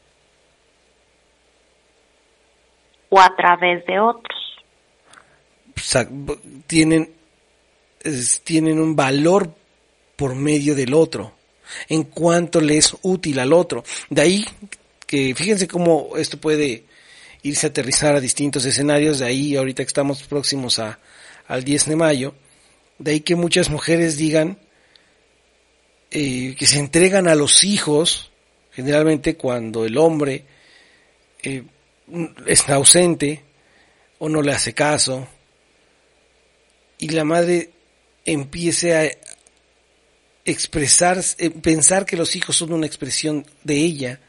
O 3.09 3.18
a 3.18 3.35
través 3.37 3.85
de 3.87 4.01
otros. 4.01 4.38
tienen, 6.66 7.11
tienen 8.45 8.79
un 8.79 8.95
valor 8.95 9.55
por 10.16 10.35
medio 10.35 10.75
del 10.75 10.92
otro, 10.92 11.33
en 11.88 12.05
cuanto 12.05 12.61
le 12.61 12.77
es 12.77 12.95
útil 13.03 13.38
al 13.38 13.55
otro. 13.55 13.83
De 14.11 14.21
ahí 14.21 14.45
que 15.12 15.35
fíjense 15.35 15.68
cómo 15.68 16.16
esto 16.16 16.40
puede 16.40 16.85
irse 17.42 17.66
a 17.66 17.70
aterrizar 17.70 18.16
a 18.16 18.20
distintos 18.20 18.64
escenarios, 18.64 19.18
de 19.18 19.27
ahí 19.27 19.57
ahorita 19.57 19.83
que 19.83 19.88
estamos 19.88 20.22
próximos 20.22 20.79
a, 20.79 20.98
al 21.46 21.64
10 21.64 21.87
de 21.87 21.96
mayo, 21.96 22.35
de 22.98 23.11
ahí 23.11 23.20
que 23.20 23.37
muchas 23.37 23.68
mujeres 23.68 24.16
digan 24.16 24.59
eh, 26.11 26.57
que 26.59 26.66
se 26.66 26.79
entregan 26.79 27.29
a 27.29 27.35
los 27.35 27.64
hijos 27.64 28.33
Generalmente 28.72 29.37
cuando 29.37 29.85
el 29.85 29.98
hombre 29.98 30.44
eh, 31.42 31.62
está 32.46 32.77
ausente 32.77 33.44
o 34.18 34.29
no 34.29 34.40
le 34.40 34.53
hace 34.53 34.72
caso 34.72 35.29
y 36.98 37.11
la 37.11 37.25
madre 37.25 37.70
empiece 38.25 38.96
a 38.96 39.11
expresar, 40.44 41.20
eh, 41.37 41.51
pensar 41.51 42.07
que 42.07 42.16
los 42.16 42.35
hijos 42.35 42.57
son 42.57 42.72
una 42.72 42.87
expresión 42.87 43.44
de 43.62 43.75
ella 43.75 44.20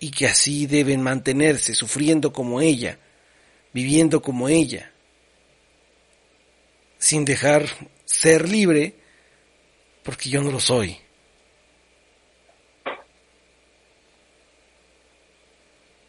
y 0.00 0.10
que 0.10 0.26
así 0.26 0.66
deben 0.66 1.02
mantenerse, 1.02 1.74
sufriendo 1.74 2.32
como 2.32 2.60
ella, 2.62 2.98
viviendo 3.72 4.22
como 4.22 4.48
ella, 4.48 4.90
sin 6.96 7.24
dejar 7.24 7.66
ser 8.06 8.48
libre, 8.48 8.94
porque 10.02 10.30
yo 10.30 10.42
no 10.42 10.50
lo 10.50 10.58
soy. 10.58 10.96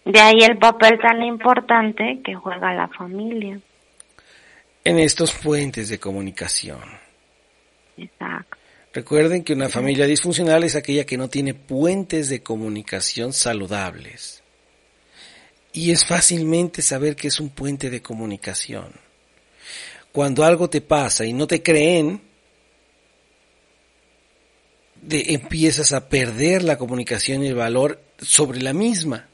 De 0.06 0.20
ahí 0.20 0.40
el 0.40 0.58
papel 0.58 0.98
tan 1.00 1.22
importante 1.22 2.22
que 2.24 2.34
juega 2.34 2.74
la 2.74 2.88
familia. 2.88 3.60
En 4.84 5.00
estos 5.00 5.34
puentes 5.34 5.90
de 5.90 6.00
comunicación. 6.00 6.82
Exacto. 7.98 8.61
Recuerden 8.94 9.44
que 9.44 9.54
una 9.54 9.70
familia 9.70 10.06
disfuncional 10.06 10.64
es 10.64 10.76
aquella 10.76 11.06
que 11.06 11.18
no 11.18 11.30
tiene 11.30 11.54
puentes 11.54 12.30
de 12.30 12.44
comunicación 12.44 13.32
saludables. 13.32 14.44
Y 15.74 15.92
es 15.92 16.06
fácilmente 16.06 16.82
saber 16.82 17.16
que 17.16 17.30
es 17.30 17.40
un 17.40 17.50
puente 17.50 17.90
de 17.90 18.02
comunicación. 18.02 18.92
Cuando 20.12 20.44
algo 20.44 20.70
te 20.70 20.82
pasa 20.82 21.26
y 21.26 21.32
no 21.32 21.48
te 21.48 21.64
creen, 21.64 22.22
de, 25.02 25.34
empiezas 25.34 25.94
a 25.94 26.10
perder 26.10 26.64
la 26.64 26.78
comunicación 26.78 27.44
y 27.44 27.48
el 27.48 27.56
valor 27.56 28.02
sobre 28.20 28.62
la 28.62 28.74
misma 28.74 29.30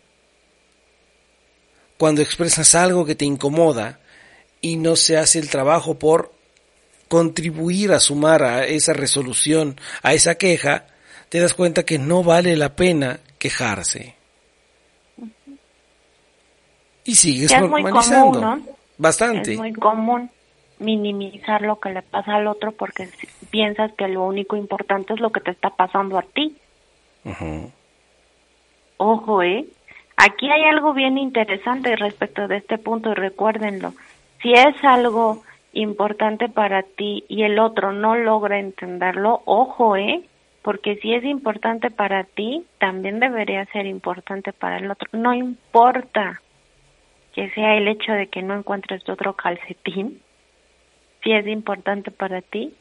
cuando 1.97 2.21
expresas 2.21 2.75
algo 2.75 3.05
que 3.05 3.15
te 3.15 3.25
incomoda 3.25 3.99
y 4.61 4.77
no 4.77 4.95
se 4.95 5.17
hace 5.17 5.39
el 5.39 5.49
trabajo 5.49 5.97
por 5.97 6.31
contribuir 7.07 7.91
a 7.91 7.99
sumar 7.99 8.43
a 8.43 8.65
esa 8.65 8.93
resolución, 8.93 9.79
a 10.03 10.13
esa 10.13 10.35
queja, 10.35 10.85
te 11.29 11.39
das 11.39 11.53
cuenta 11.53 11.83
que 11.83 11.99
no 11.99 12.23
vale 12.23 12.55
la 12.55 12.75
pena 12.75 13.19
quejarse. 13.39 14.15
Y 17.03 17.15
sigues 17.15 17.51
es 17.51 17.61
muy 17.61 17.83
común, 17.83 18.41
¿no? 18.41 18.61
Bastante. 18.97 19.53
Es 19.53 19.57
muy 19.57 19.73
común 19.73 20.29
minimizar 20.79 21.61
lo 21.61 21.79
que 21.79 21.89
le 21.89 22.01
pasa 22.01 22.35
al 22.35 22.47
otro 22.47 22.71
porque 22.71 23.09
piensas 23.49 23.91
que 23.93 24.07
lo 24.07 24.25
único 24.25 24.55
importante 24.55 25.13
es 25.13 25.19
lo 25.19 25.31
que 25.31 25.39
te 25.39 25.51
está 25.51 25.69
pasando 25.69 26.17
a 26.17 26.21
ti. 26.21 26.55
Ojo, 28.97 29.43
¿eh? 29.43 29.65
Aquí 30.17 30.49
hay 30.49 30.63
algo 30.63 30.93
bien 30.93 31.17
interesante 31.17 31.95
respecto 31.95 32.47
de 32.47 32.57
este 32.57 32.77
punto 32.77 33.11
y 33.11 33.13
recuérdenlo. 33.13 33.93
Si 34.41 34.51
es 34.51 34.75
algo 34.83 35.43
importante 35.81 36.49
para 36.49 36.83
ti 36.83 37.23
y 37.27 37.43
el 37.43 37.59
otro 37.59 37.91
no 37.91 38.15
logra 38.15 38.59
entenderlo, 38.59 39.41
ojo, 39.45 39.95
¿eh? 39.95 40.23
Porque 40.61 40.97
si 40.97 41.13
es 41.13 41.23
importante 41.23 41.91
para 41.91 42.23
ti, 42.23 42.65
también 42.79 43.19
debería 43.19 43.65
ser 43.67 43.85
importante 43.85 44.53
para 44.53 44.77
el 44.77 44.89
otro. 44.89 45.07
No 45.13 45.33
importa 45.33 46.41
que 47.33 47.49
sea 47.51 47.75
el 47.75 47.87
hecho 47.87 48.11
de 48.11 48.27
que 48.27 48.41
no 48.41 48.55
encuentres 48.55 49.07
otro 49.07 49.33
calcetín, 49.33 50.21
si 51.23 51.31
es 51.31 51.45
importante 51.47 52.11
para 52.11 52.41
ti 52.41 52.73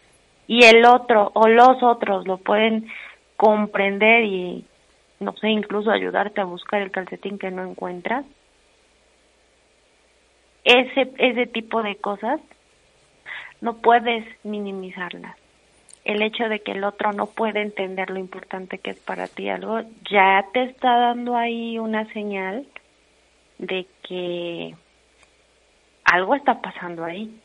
y 0.46 0.64
el 0.64 0.84
otro 0.86 1.30
o 1.34 1.48
los 1.48 1.82
otros 1.82 2.26
lo 2.26 2.38
pueden 2.38 2.88
comprender 3.36 4.24
y 4.24 4.64
no 5.20 5.34
sé, 5.36 5.48
incluso 5.48 5.90
ayudarte 5.90 6.40
a 6.40 6.44
buscar 6.44 6.82
el 6.82 6.90
calcetín 6.90 7.38
que 7.38 7.50
no 7.50 7.62
encuentras. 7.62 8.24
Ese, 10.64 11.12
ese 11.18 11.46
tipo 11.46 11.82
de 11.82 11.96
cosas 11.96 12.40
no 13.60 13.78
puedes 13.78 14.24
minimizarlas. 14.44 15.36
El 16.04 16.22
hecho 16.22 16.48
de 16.48 16.60
que 16.60 16.72
el 16.72 16.84
otro 16.84 17.12
no 17.12 17.26
puede 17.26 17.62
entender 17.62 18.10
lo 18.10 18.18
importante 18.18 18.78
que 18.78 18.90
es 18.90 18.98
para 19.00 19.26
ti 19.26 19.48
algo, 19.48 19.80
ya 20.08 20.44
te 20.52 20.62
está 20.64 20.96
dando 20.96 21.36
ahí 21.36 21.78
una 21.78 22.10
señal 22.12 22.66
de 23.58 23.86
que 24.02 24.74
algo 26.04 26.34
está 26.34 26.60
pasando 26.60 27.04
ahí. 27.04 27.40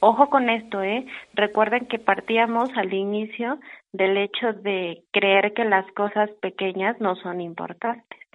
Ojo 0.00 0.28
con 0.28 0.50
esto, 0.50 0.82
¿eh? 0.82 1.06
Recuerden 1.34 1.86
que 1.86 1.98
partíamos 1.98 2.70
al 2.76 2.92
inicio 2.92 3.58
del 3.92 4.16
hecho 4.18 4.52
de 4.52 5.02
creer 5.10 5.54
que 5.54 5.64
las 5.64 5.86
cosas 5.92 6.30
pequeñas 6.40 7.00
no 7.00 7.16
son 7.16 7.40
importantes. 7.40 8.25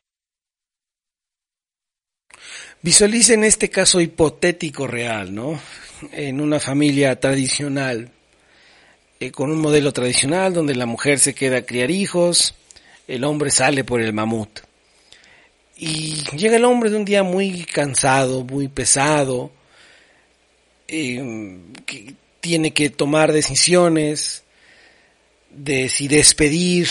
Visualicen 2.81 3.43
este 3.43 3.69
caso 3.69 4.01
hipotético 4.01 4.87
real, 4.87 5.33
¿no? 5.33 5.59
En 6.11 6.41
una 6.41 6.59
familia 6.59 7.19
tradicional, 7.19 8.09
eh, 9.19 9.31
con 9.31 9.51
un 9.51 9.59
modelo 9.59 9.93
tradicional 9.93 10.53
donde 10.53 10.73
la 10.73 10.87
mujer 10.87 11.19
se 11.19 11.35
queda 11.35 11.57
a 11.57 11.65
criar 11.65 11.91
hijos, 11.91 12.55
el 13.07 13.23
hombre 13.23 13.51
sale 13.51 13.83
por 13.83 14.01
el 14.01 14.13
mamut. 14.13 14.61
Y 15.77 16.23
llega 16.35 16.57
el 16.57 16.65
hombre 16.65 16.89
de 16.89 16.97
un 16.97 17.05
día 17.05 17.23
muy 17.23 17.65
cansado, 17.65 18.43
muy 18.43 18.67
pesado, 18.67 19.51
eh, 20.87 21.59
que 21.85 22.13
tiene 22.39 22.73
que 22.73 22.89
tomar 22.89 23.31
decisiones, 23.31 24.43
de 25.51 25.89
si 25.89 26.07
despedir, 26.07 26.87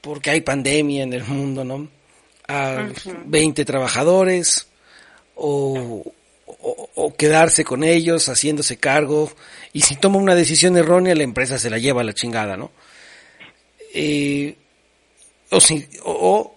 porque 0.00 0.30
hay 0.30 0.40
pandemia 0.40 1.04
en 1.04 1.12
el 1.12 1.24
mundo, 1.24 1.64
¿no? 1.64 1.88
A 2.52 2.88
20 3.24 3.64
trabajadores 3.64 4.66
o, 5.34 6.12
o, 6.94 7.14
quedarse 7.16 7.64
con 7.64 7.82
ellos 7.82 8.28
haciéndose 8.28 8.76
cargo 8.76 9.32
y 9.72 9.82
si 9.82 9.96
toma 9.96 10.18
una 10.18 10.34
decisión 10.34 10.76
errónea 10.76 11.14
la 11.14 11.22
empresa 11.22 11.58
se 11.58 11.70
la 11.70 11.78
lleva 11.78 12.02
a 12.02 12.04
la 12.04 12.12
chingada, 12.12 12.56
¿no? 12.56 12.70
Eh, 13.94 14.56
o, 15.50 15.60
si, 15.60 15.86
o 16.04 16.54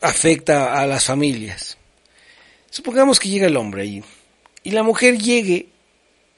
afecta 0.00 0.80
a 0.80 0.86
las 0.86 1.04
familias. 1.04 1.76
Supongamos 2.70 3.18
que 3.18 3.28
llega 3.28 3.46
el 3.46 3.56
hombre 3.56 3.82
ahí 3.82 4.04
y 4.62 4.70
la 4.70 4.82
mujer 4.82 5.18
llegue 5.18 5.68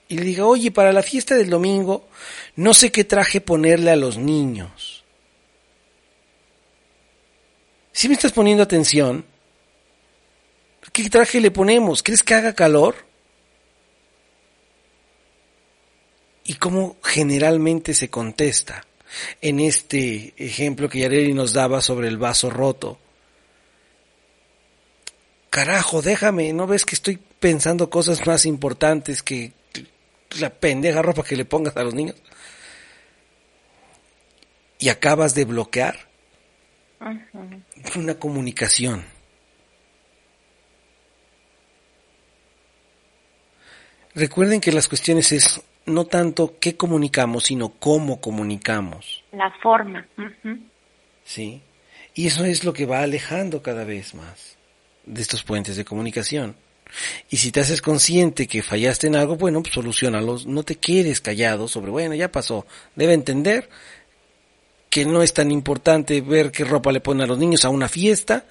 y 0.09 0.19
le 0.19 0.25
diga, 0.25 0.47
oye, 0.47 0.71
para 0.71 0.93
la 0.93 1.03
fiesta 1.03 1.37
del 1.37 1.51
domingo 1.51 2.09
no 2.57 2.75
sé 2.75 2.91
qué 2.91 3.05
traje 3.05 3.41
ponerle 3.41 3.91
a 3.91 3.97
los 3.97 4.19
niños. 4.19 5.00
Si 7.93 8.09
me 8.09 8.15
estás 8.15 8.33
poniendo 8.33 8.63
atención, 8.63 9.25
¿qué 10.93 11.11
traje 11.11 11.41
le 11.41 11.51
ponemos? 11.51 12.03
¿Crees 12.03 12.23
que 12.23 12.35
haga 12.35 12.55
calor? 12.55 12.95
¿Y 16.45 16.55
cómo 16.55 16.97
generalmente 17.03 17.95
se 17.95 18.11
contesta 18.11 18.85
en 19.41 19.61
este 19.61 20.35
ejemplo 20.37 20.89
que 20.89 21.01
Yareli 21.01 21.35
nos 21.35 21.53
daba 21.53 21.81
sobre 21.81 22.09
el 22.09 22.19
vaso 22.19 22.51
roto? 22.51 22.99
Carajo, 25.51 26.01
déjame, 26.01 26.53
¿no 26.53 26.67
ves 26.67 26.85
que 26.85 26.95
estoy 26.95 27.19
pensando 27.41 27.91
cosas 27.91 28.25
más 28.27 28.47
importantes 28.47 29.23
que 29.23 29.53
la 30.39 30.51
pendeja 30.51 31.03
ropa 31.03 31.25
que 31.25 31.37
le 31.37 31.45
pongas 31.45 31.77
a 31.77 31.83
los 31.83 31.95
niños? 31.95 32.17
Y 34.79 34.89
acabas 34.89 35.35
de 35.35 35.45
bloquear 35.45 36.10
una 37.97 38.15
comunicación. 38.15 39.05
Recuerden 44.15 44.61
que 44.61 44.73
las 44.73 44.89
cuestiones 44.89 45.33
es 45.33 45.63
no 45.87 46.05
tanto 46.07 46.57
qué 46.61 46.77
comunicamos, 46.77 47.45
sino 47.45 47.71
cómo 47.71 48.21
comunicamos. 48.21 49.25
La 49.33 49.51
forma. 49.63 50.07
Sí. 51.25 51.63
Y 52.15 52.27
eso 52.27 52.45
es 52.45 52.65
lo 52.65 52.73
que 52.73 52.87
va 52.87 53.03
alejando 53.03 53.63
cada 53.63 53.85
vez 53.85 54.15
más 54.15 54.59
de 55.07 55.23
estos 55.23 55.45
puentes 55.45 55.77
de 55.77 55.85
comunicación. 55.85 56.57
Y 57.31 57.37
si 57.37 57.53
te 57.53 57.61
haces 57.61 57.83
consciente 57.83 58.49
que 58.49 58.63
fallaste 58.63 59.07
en 59.07 59.15
algo, 59.15 59.37
bueno, 59.37 59.63
pues 59.63 59.75
solucionalos. 59.75 60.47
No 60.47 60.65
te 60.65 60.75
quedes 60.77 61.21
callado 61.21 61.69
sobre, 61.69 61.91
bueno, 61.93 62.15
ya 62.15 62.33
pasó. 62.33 62.67
Debe 62.97 63.15
entender 63.15 63.69
que 64.91 65.05
no 65.05 65.23
es 65.23 65.33
tan 65.33 65.53
importante 65.53 66.21
ver 66.21 66.51
qué 66.51 66.65
ropa 66.65 66.91
le 66.91 67.01
ponen 67.01 67.23
a 67.23 67.27
los 67.27 67.39
niños 67.39 67.65
a 67.65 67.71
una 67.71 67.89
fiesta 67.89 68.45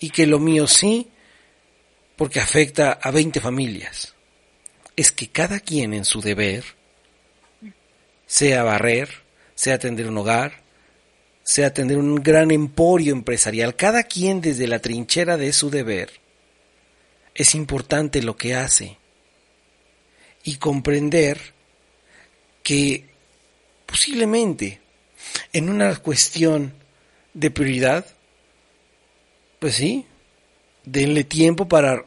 y 0.00 0.10
que 0.10 0.26
lo 0.26 0.40
mío 0.40 0.66
sí, 0.66 1.08
porque 2.16 2.40
afecta 2.40 2.92
a 3.00 3.10
20 3.12 3.40
familias. 3.40 4.14
Es 4.96 5.12
que 5.12 5.28
cada 5.28 5.60
quien 5.60 5.94
en 5.94 6.04
su 6.04 6.20
deber, 6.20 6.64
sea 8.26 8.64
barrer, 8.64 9.08
sea 9.54 9.76
atender 9.76 10.08
un 10.08 10.18
hogar, 10.18 10.60
sea 11.44 11.68
atender 11.68 11.98
un 11.98 12.16
gran 12.16 12.50
emporio 12.50 13.12
empresarial, 13.12 13.76
cada 13.76 14.02
quien 14.02 14.40
desde 14.40 14.66
la 14.66 14.80
trinchera 14.80 15.36
de 15.36 15.52
su 15.52 15.70
deber, 15.70 16.10
es 17.32 17.54
importante 17.54 18.22
lo 18.22 18.36
que 18.36 18.56
hace 18.56 18.98
y 20.42 20.56
comprender 20.56 21.54
que 22.64 23.04
posiblemente 23.84 24.80
en 25.52 25.68
una 25.68 25.94
cuestión 25.96 26.72
de 27.34 27.50
prioridad, 27.50 28.06
pues 29.58 29.74
sí, 29.74 30.06
denle 30.84 31.24
tiempo 31.24 31.68
para 31.68 32.04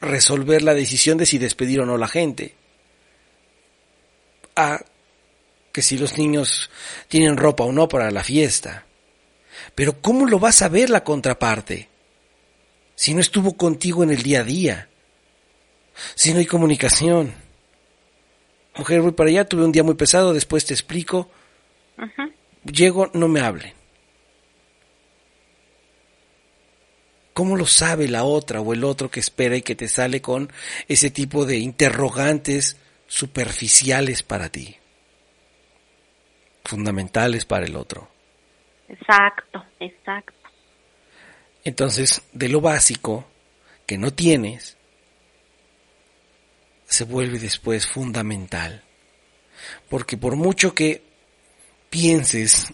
resolver 0.00 0.62
la 0.62 0.74
decisión 0.74 1.18
de 1.18 1.26
si 1.26 1.38
despedir 1.38 1.80
o 1.80 1.86
no 1.86 1.96
la 1.96 2.08
gente. 2.08 2.54
A 4.54 4.84
que 5.72 5.82
si 5.82 5.98
los 5.98 6.16
niños 6.16 6.70
tienen 7.08 7.36
ropa 7.36 7.64
o 7.64 7.72
no 7.72 7.88
para 7.88 8.10
la 8.10 8.24
fiesta. 8.24 8.86
Pero 9.74 10.00
¿cómo 10.00 10.26
lo 10.26 10.38
vas 10.38 10.62
a 10.62 10.68
ver 10.68 10.88
la 10.88 11.04
contraparte? 11.04 11.88
Si 12.94 13.12
no 13.12 13.20
estuvo 13.20 13.56
contigo 13.56 14.02
en 14.02 14.10
el 14.10 14.22
día 14.22 14.40
a 14.40 14.44
día. 14.44 14.88
Si 16.14 16.32
no 16.32 16.38
hay 16.38 16.46
comunicación. 16.46 17.34
Mujer, 18.76 19.02
voy 19.02 19.12
para 19.12 19.30
allá, 19.30 19.44
tuve 19.44 19.64
un 19.64 19.72
día 19.72 19.82
muy 19.82 19.94
pesado, 19.94 20.32
después 20.32 20.64
te 20.64 20.74
explico. 20.74 21.30
Llego, 22.64 23.10
no 23.14 23.28
me 23.28 23.40
hable. 23.40 23.74
¿Cómo 27.32 27.56
lo 27.56 27.66
sabe 27.66 28.08
la 28.08 28.24
otra 28.24 28.60
o 28.60 28.72
el 28.72 28.82
otro 28.82 29.10
que 29.10 29.20
espera 29.20 29.56
y 29.56 29.62
que 29.62 29.74
te 29.74 29.88
sale 29.88 30.22
con 30.22 30.50
ese 30.88 31.10
tipo 31.10 31.44
de 31.44 31.58
interrogantes 31.58 32.76
superficiales 33.06 34.22
para 34.22 34.48
ti? 34.48 34.76
fundamentales 36.66 37.44
para 37.44 37.66
el 37.66 37.76
otro. 37.76 38.08
Exacto, 38.88 39.64
exacto. 39.80 40.32
Entonces, 41.64 42.22
de 42.32 42.48
lo 42.48 42.60
básico 42.60 43.24
que 43.86 43.98
no 43.98 44.12
tienes, 44.12 44.76
se 46.86 47.04
vuelve 47.04 47.38
después 47.38 47.86
fundamental. 47.86 48.82
Porque 49.88 50.16
por 50.16 50.36
mucho 50.36 50.74
que 50.74 51.02
pienses, 51.90 52.72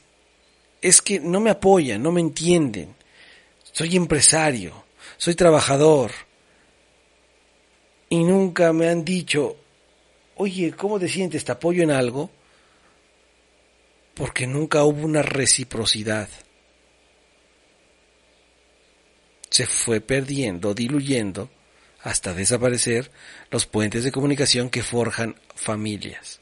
es 0.80 1.02
que 1.02 1.20
no 1.20 1.40
me 1.40 1.50
apoyan, 1.50 2.02
no 2.02 2.12
me 2.12 2.20
entienden, 2.20 2.94
soy 3.72 3.96
empresario, 3.96 4.84
soy 5.16 5.34
trabajador, 5.34 6.12
y 8.08 8.24
nunca 8.24 8.72
me 8.72 8.88
han 8.88 9.04
dicho, 9.04 9.56
oye, 10.36 10.72
¿cómo 10.72 10.98
te 11.00 11.08
sientes? 11.08 11.44
¿Te 11.44 11.52
apoyo 11.52 11.82
en 11.82 11.90
algo? 11.90 12.30
porque 14.14 14.46
nunca 14.46 14.84
hubo 14.84 15.04
una 15.04 15.22
reciprocidad. 15.22 16.28
Se 19.50 19.66
fue 19.66 20.00
perdiendo, 20.00 20.74
diluyendo, 20.74 21.50
hasta 22.02 22.34
desaparecer 22.34 23.10
los 23.50 23.66
puentes 23.66 24.04
de 24.04 24.12
comunicación 24.12 24.70
que 24.70 24.82
forjan 24.82 25.36
familias. 25.54 26.41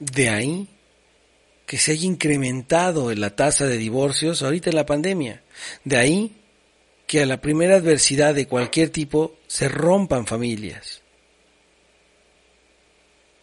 De 0.00 0.28
ahí 0.28 0.68
que 1.66 1.78
se 1.78 1.92
haya 1.92 2.06
incrementado 2.06 3.14
la 3.14 3.36
tasa 3.36 3.66
de 3.66 3.78
divorcios 3.78 4.42
ahorita 4.42 4.70
en 4.70 4.76
la 4.76 4.86
pandemia. 4.86 5.40
De 5.84 5.96
ahí 5.96 6.36
que 7.06 7.22
a 7.22 7.26
la 7.26 7.40
primera 7.40 7.76
adversidad 7.76 8.34
de 8.34 8.46
cualquier 8.46 8.90
tipo 8.90 9.36
se 9.46 9.68
rompan 9.68 10.26
familias. 10.26 11.02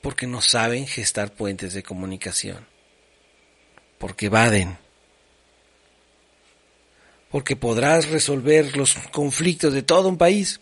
Porque 0.02 0.28
no 0.28 0.42
saben 0.42 0.88
gestar 0.88 1.34
puentes 1.34 1.74
de 1.74 1.84
comunicación, 1.84 2.66
porque 3.98 4.26
evaden, 4.26 4.78
porque 7.30 7.56
podrás 7.56 8.10
resolver 8.10 8.76
los 8.76 8.96
conflictos 9.12 9.74
de 9.74 9.84
todo 9.84 10.10
un 10.10 10.18
país, 10.18 10.60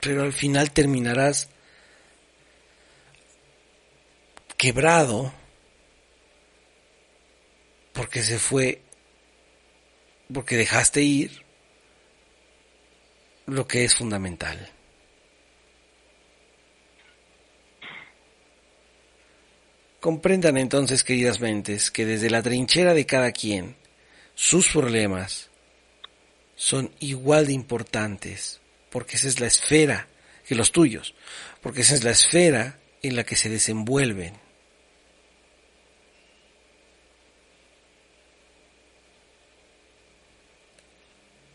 pero 0.00 0.22
al 0.22 0.32
final 0.32 0.72
terminarás 0.72 1.48
quebrado 4.58 5.32
porque 7.94 8.22
se 8.22 8.38
fue, 8.38 8.82
porque 10.32 10.56
dejaste 10.56 11.00
ir 11.00 11.42
lo 13.46 13.66
que 13.66 13.84
es 13.84 13.94
fundamental. 13.94 14.70
Comprendan 20.00 20.56
entonces, 20.58 21.02
queridas 21.02 21.40
mentes, 21.40 21.90
que 21.90 22.04
desde 22.06 22.30
la 22.30 22.42
trinchera 22.42 22.94
de 22.94 23.06
cada 23.06 23.32
quien, 23.32 23.74
sus 24.34 24.70
problemas 24.70 25.50
son 26.54 26.92
igual 27.00 27.46
de 27.46 27.52
importantes, 27.52 28.60
porque 28.90 29.16
esa 29.16 29.28
es 29.28 29.40
la 29.40 29.46
esfera 29.46 30.08
que 30.46 30.54
los 30.54 30.72
tuyos, 30.72 31.14
porque 31.60 31.80
esa 31.80 31.94
es 31.94 32.04
la 32.04 32.10
esfera 32.10 32.78
en 33.02 33.16
la 33.16 33.24
que 33.24 33.36
se 33.36 33.48
desenvuelven. 33.48 34.47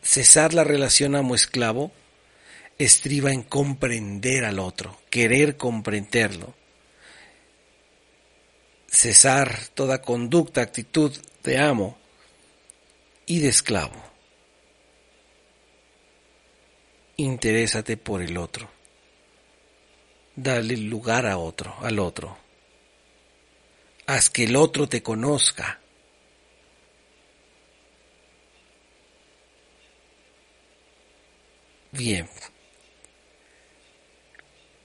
Cesar 0.03 0.53
la 0.53 0.63
relación 0.63 1.15
amo-esclavo 1.15 1.91
estriba 2.77 3.31
en 3.31 3.41
comprender 3.41 4.45
al 4.45 4.59
otro, 4.59 4.99
querer 5.09 5.57
comprenderlo 5.57 6.53
cesar 8.93 9.67
toda 9.73 10.01
conducta, 10.01 10.61
actitud 10.61 11.11
de 11.43 11.57
amo 11.57 11.97
y 13.25 13.39
de 13.39 13.49
esclavo. 13.49 14.01
Interésate 17.17 17.97
por 17.97 18.21
el 18.21 18.37
otro. 18.37 18.69
Dale 20.35 20.77
lugar 20.77 21.25
a 21.25 21.37
otro, 21.37 21.75
al 21.81 21.99
otro. 21.99 22.37
haz 24.05 24.29
que 24.29 24.43
el 24.43 24.55
otro 24.55 24.87
te 24.87 25.01
conozca. 25.01 25.79
Bien. 31.93 32.25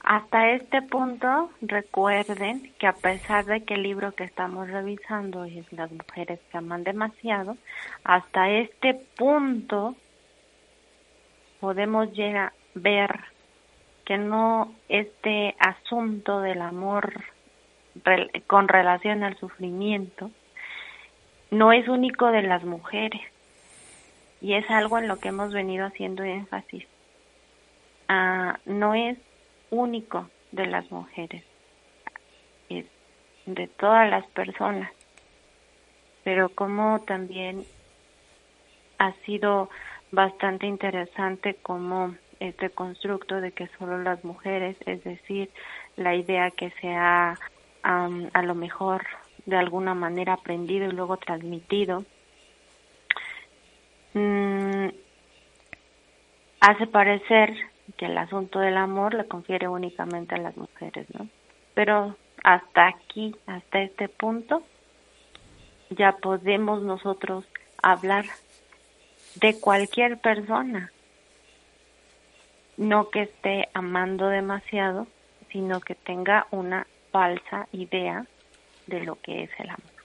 Hasta 0.04 0.52
este 0.52 0.82
punto, 0.82 1.50
recuerden 1.62 2.72
que 2.78 2.86
a 2.86 2.92
pesar 2.92 3.46
de 3.46 3.62
que 3.64 3.74
el 3.74 3.82
libro 3.82 4.12
que 4.12 4.24
estamos 4.24 4.68
revisando 4.68 5.44
es 5.44 5.70
Las 5.72 5.90
mujeres 5.90 6.38
que 6.50 6.58
aman 6.58 6.84
demasiado, 6.84 7.56
hasta 8.04 8.50
este 8.50 8.94
punto 9.16 9.96
podemos 11.60 12.12
llegar 12.12 12.52
ver 12.74 13.20
que 14.04 14.18
no 14.18 14.74
este 14.88 15.56
asunto 15.58 16.40
del 16.40 16.60
amor 16.60 17.24
con 18.46 18.68
relación 18.68 19.24
al 19.24 19.36
sufrimiento 19.38 20.30
no 21.50 21.72
es 21.72 21.88
único 21.88 22.30
de 22.30 22.42
las 22.42 22.64
mujeres 22.64 23.22
y 24.40 24.54
es 24.54 24.70
algo 24.70 24.98
en 24.98 25.08
lo 25.08 25.18
que 25.18 25.28
hemos 25.28 25.52
venido 25.52 25.86
haciendo 25.86 26.22
énfasis. 26.22 26.86
Ah, 28.08 28.58
no 28.64 28.94
es 28.94 29.18
único 29.70 30.30
de 30.52 30.66
las 30.66 30.90
mujeres, 30.90 31.44
es 32.70 32.86
de 33.46 33.66
todas 33.66 34.08
las 34.08 34.26
personas, 34.28 34.90
pero 36.24 36.48
como 36.48 37.00
también 37.00 37.64
ha 38.98 39.12
sido 39.26 39.68
bastante 40.10 40.66
interesante 40.66 41.54
como 41.54 42.14
este 42.40 42.70
constructo 42.70 43.40
de 43.40 43.52
que 43.52 43.68
solo 43.78 43.98
las 43.98 44.24
mujeres, 44.24 44.76
es 44.86 45.04
decir, 45.04 45.50
la 45.96 46.14
idea 46.14 46.50
que 46.50 46.70
se 46.80 46.88
ha 46.94 47.38
a 47.82 48.42
lo 48.42 48.54
mejor 48.54 49.06
de 49.46 49.56
alguna 49.56 49.94
manera 49.94 50.34
aprendido 50.34 50.86
y 50.86 50.92
luego 50.92 51.16
transmitido, 51.16 52.04
mm, 54.14 54.88
hace 56.60 56.86
parecer 56.86 57.54
que 57.96 58.06
el 58.06 58.18
asunto 58.18 58.58
del 58.58 58.76
amor 58.76 59.14
le 59.14 59.26
confiere 59.26 59.68
únicamente 59.68 60.34
a 60.34 60.38
las 60.38 60.56
mujeres, 60.56 61.06
¿no? 61.18 61.28
Pero 61.74 62.16
hasta 62.44 62.88
aquí, 62.88 63.34
hasta 63.46 63.82
este 63.82 64.08
punto, 64.08 64.62
ya 65.90 66.12
podemos 66.12 66.82
nosotros 66.82 67.44
hablar 67.82 68.26
de 69.36 69.58
cualquier 69.58 70.18
persona, 70.18 70.92
no 72.76 73.10
que 73.10 73.22
esté 73.22 73.68
amando 73.74 74.28
demasiado, 74.28 75.06
sino 75.52 75.80
que 75.80 75.94
tenga 75.94 76.46
una 76.50 76.86
falsa 77.10 77.68
idea 77.72 78.26
de 78.86 79.00
lo 79.00 79.16
que 79.20 79.44
es 79.44 79.50
el 79.58 79.70
amor. 79.70 79.98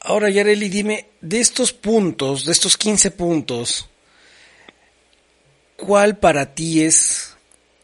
Ahora, 0.00 0.30
Yareli, 0.30 0.68
dime, 0.68 1.06
de 1.20 1.40
estos 1.40 1.72
puntos, 1.72 2.44
de 2.44 2.52
estos 2.52 2.76
15 2.76 3.10
puntos, 3.10 3.88
¿cuál 5.76 6.18
para 6.18 6.54
ti 6.54 6.82
es, 6.82 7.36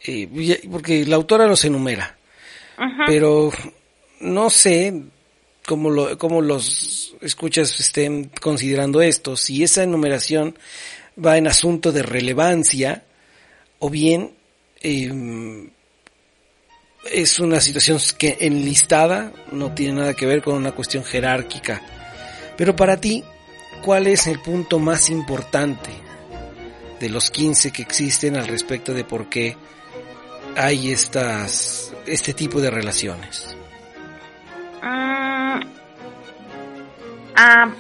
eh, 0.05 0.61
porque 0.71 1.05
la 1.07 1.17
autora 1.17 1.47
los 1.47 1.65
enumera, 1.65 2.17
pero 3.07 3.53
no 4.21 4.51
sé 4.51 5.03
cómo, 5.67 5.91
lo, 5.91 6.19
cómo 6.19 6.41
los 6.41 7.15
escuchas 7.21 7.79
estén 7.79 8.31
considerando 8.41 9.03
esto, 9.03 9.37
si 9.37 9.63
esa 9.63 9.83
enumeración 9.83 10.59
va 11.25 11.37
en 11.37 11.47
asunto 11.47 11.93
de 11.93 12.03
relevancia 12.03 13.05
o 13.79 13.91
bien 13.91 14.33
eh, 14.81 15.69
es 17.11 17.41
una 17.41 17.61
situación 17.61 17.99
que 18.17 18.39
enlistada 18.41 19.33
no 19.51 19.75
tiene 19.75 20.01
nada 20.01 20.15
que 20.15 20.27
ver 20.27 20.43
con 20.43 20.55
una 20.55 20.73
cuestión 20.73 21.05
jerárquica. 21.05 21.83
Pero 22.57 22.77
para 22.77 23.01
ti, 23.01 23.25
¿cuál 23.85 24.07
es 24.07 24.27
el 24.27 24.41
punto 24.41 24.79
más 24.79 25.11
importante 25.11 25.91
de 27.03 27.11
los 27.11 27.33
15 27.33 27.73
que 27.73 27.83
existen 27.83 28.37
al 28.37 28.47
respecto 28.47 28.95
de 28.95 29.03
por 29.03 29.29
qué 29.29 29.57
hay 30.57 30.93
estas, 30.93 31.93
este 32.07 32.33
tipo 32.33 32.61
de 32.61 32.71
relaciones? 32.71 33.57
Mm, 34.83 35.61
ah, 37.37 37.71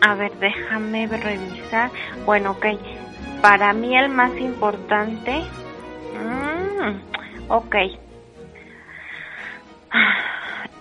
a 0.00 0.14
ver, 0.14 0.32
déjame 0.38 1.08
revisar. 1.08 1.90
Bueno, 2.24 2.52
ok. 2.52 2.66
Para 3.42 3.72
mí 3.72 3.96
el 3.98 4.08
más 4.08 4.30
importante... 4.38 5.42
Mm, 6.16 7.50
ok 7.50 7.76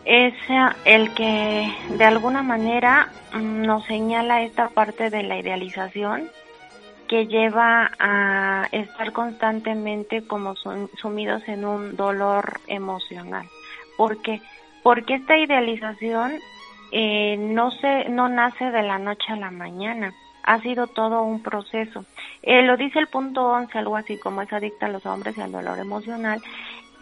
es 0.06 0.34
el 0.86 1.14
que 1.14 1.74
de 1.98 2.06
alguna 2.06 2.44
manera 2.44 3.10
mm, 3.34 3.62
nos 3.62 3.86
señala 3.86 4.44
esta 4.44 4.70
parte 4.70 5.10
de 5.10 5.24
la 5.24 5.40
idealización 5.40 6.30
que 7.14 7.28
lleva 7.28 7.92
a 8.00 8.68
estar 8.72 9.12
constantemente 9.12 10.26
como 10.26 10.56
sumidos 10.56 11.48
en 11.48 11.64
un 11.64 11.96
dolor 11.96 12.60
emocional. 12.66 13.46
¿Por 13.98 14.20
qué? 14.24 14.42
Porque 14.82 15.14
esta 15.14 15.38
idealización 15.38 16.40
eh, 16.92 17.38
no 17.38 17.70
se 17.70 18.10
no 18.10 18.30
nace 18.30 18.72
de 18.72 18.82
la 18.82 18.98
noche 18.98 19.32
a 19.32 19.36
la 19.36 19.52
mañana, 19.52 20.12
ha 20.42 20.60
sido 20.62 20.88
todo 20.88 21.22
un 21.22 21.44
proceso. 21.44 22.04
Eh, 22.42 22.64
lo 22.64 22.78
dice 22.78 22.98
el 22.98 23.06
punto 23.06 23.46
11, 23.46 23.78
algo 23.78 23.96
así 23.96 24.18
como 24.18 24.42
es 24.42 24.52
adicta 24.52 24.88
a 24.88 24.90
los 24.90 25.06
hombres 25.06 25.38
y 25.38 25.42
al 25.42 25.52
dolor 25.52 25.78
emocional, 25.78 26.42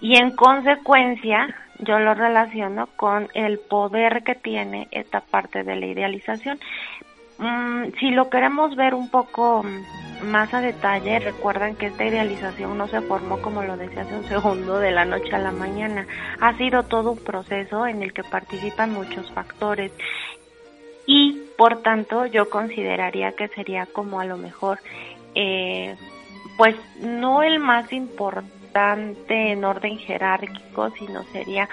y 0.01 0.17
en 0.17 0.35
consecuencia 0.35 1.55
yo 1.79 1.99
lo 1.99 2.15
relaciono 2.15 2.87
con 2.97 3.29
el 3.33 3.59
poder 3.59 4.23
que 4.23 4.35
tiene 4.35 4.89
esta 4.91 5.21
parte 5.21 5.63
de 5.63 5.77
la 5.77 5.85
idealización. 5.85 6.59
Mm, 7.41 7.93
si 7.99 8.11
lo 8.11 8.29
queremos 8.29 8.75
ver 8.75 8.93
un 8.93 9.09
poco 9.09 9.65
más 10.23 10.53
a 10.53 10.61
detalle, 10.61 11.17
recuerden 11.17 11.75
que 11.75 11.87
esta 11.87 12.05
idealización 12.05 12.77
no 12.77 12.87
se 12.87 13.01
formó, 13.01 13.41
como 13.41 13.63
lo 13.63 13.77
decía 13.77 14.03
hace 14.03 14.15
un 14.15 14.23
segundo, 14.29 14.77
de 14.77 14.91
la 14.91 15.05
noche 15.05 15.33
a 15.35 15.39
la 15.39 15.51
mañana. 15.51 16.05
Ha 16.39 16.55
sido 16.57 16.83
todo 16.83 17.13
un 17.13 17.17
proceso 17.17 17.87
en 17.87 18.03
el 18.03 18.13
que 18.13 18.23
participan 18.23 18.93
muchos 18.93 19.31
factores 19.31 19.91
y, 21.07 21.41
por 21.57 21.81
tanto, 21.81 22.27
yo 22.27 22.47
consideraría 22.47 23.31
que 23.31 23.47
sería 23.47 23.87
como 23.87 24.19
a 24.19 24.25
lo 24.25 24.37
mejor, 24.37 24.77
eh, 25.33 25.95
pues 26.57 26.75
no 26.99 27.41
el 27.41 27.57
más 27.57 27.91
importante, 27.91 29.51
en 29.51 29.65
orden 29.65 29.97
jerárquico, 29.97 30.91
sino 30.91 31.23
sería 31.33 31.67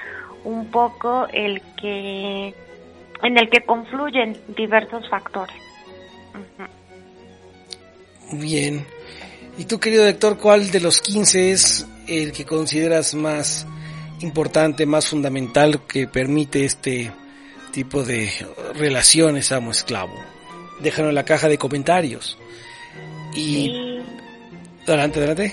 un 0.45 0.71
poco 0.71 1.29
el 1.33 1.61
que 1.81 2.55
en 3.23 3.39
el 3.39 3.49
que 3.49 3.61
confluyen 3.61 4.37
diversos 4.57 5.09
factores. 5.09 5.57
Bien. 8.33 8.87
¿Y 9.57 9.65
tú, 9.65 9.81
querido 9.81 10.05
lector, 10.05 10.39
cuál 10.39 10.71
de 10.71 10.81
los 10.81 11.01
15 11.01 11.51
es 11.51 11.87
el 12.07 12.33
que 12.33 12.45
consideras 12.45 13.15
más 13.15 13.67
importante, 14.21 14.87
más 14.87 15.09
fundamental 15.09 15.81
que 15.87 16.07
permite 16.07 16.65
este 16.65 17.11
tipo 17.73 18.05
de 18.05 18.31
relaciones 18.75 19.51
amo-esclavo? 19.51 20.15
Déjanos 20.81 21.09
en 21.11 21.15
la 21.17 21.25
caja 21.25 21.49
de 21.49 21.59
comentarios. 21.59 22.39
Y... 23.35 24.01
Adelante, 24.87 25.19
adelante 25.19 25.53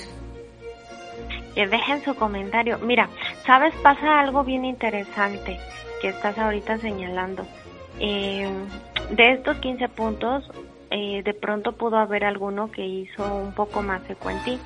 que 1.56 1.66
dejen 1.66 2.04
su 2.04 2.14
comentario. 2.16 2.78
Mira, 2.80 3.10
¿sabes? 3.46 3.74
Pasa 3.82 4.20
algo 4.20 4.44
bien 4.44 4.66
interesante 4.66 5.58
estás 6.10 6.38
ahorita 6.38 6.78
señalando. 6.78 7.46
Eh, 8.00 8.50
de 9.12 9.32
estos 9.32 9.58
15 9.58 9.88
puntos, 9.90 10.50
eh, 10.92 11.22
de 11.24 11.34
pronto 11.34 11.74
pudo 11.74 11.98
haber 11.98 12.26
alguno 12.26 12.72
que 12.72 12.86
hizo 12.86 13.24
un 13.36 13.54
poco 13.54 13.82
más 13.82 14.04
secuente. 14.04 14.58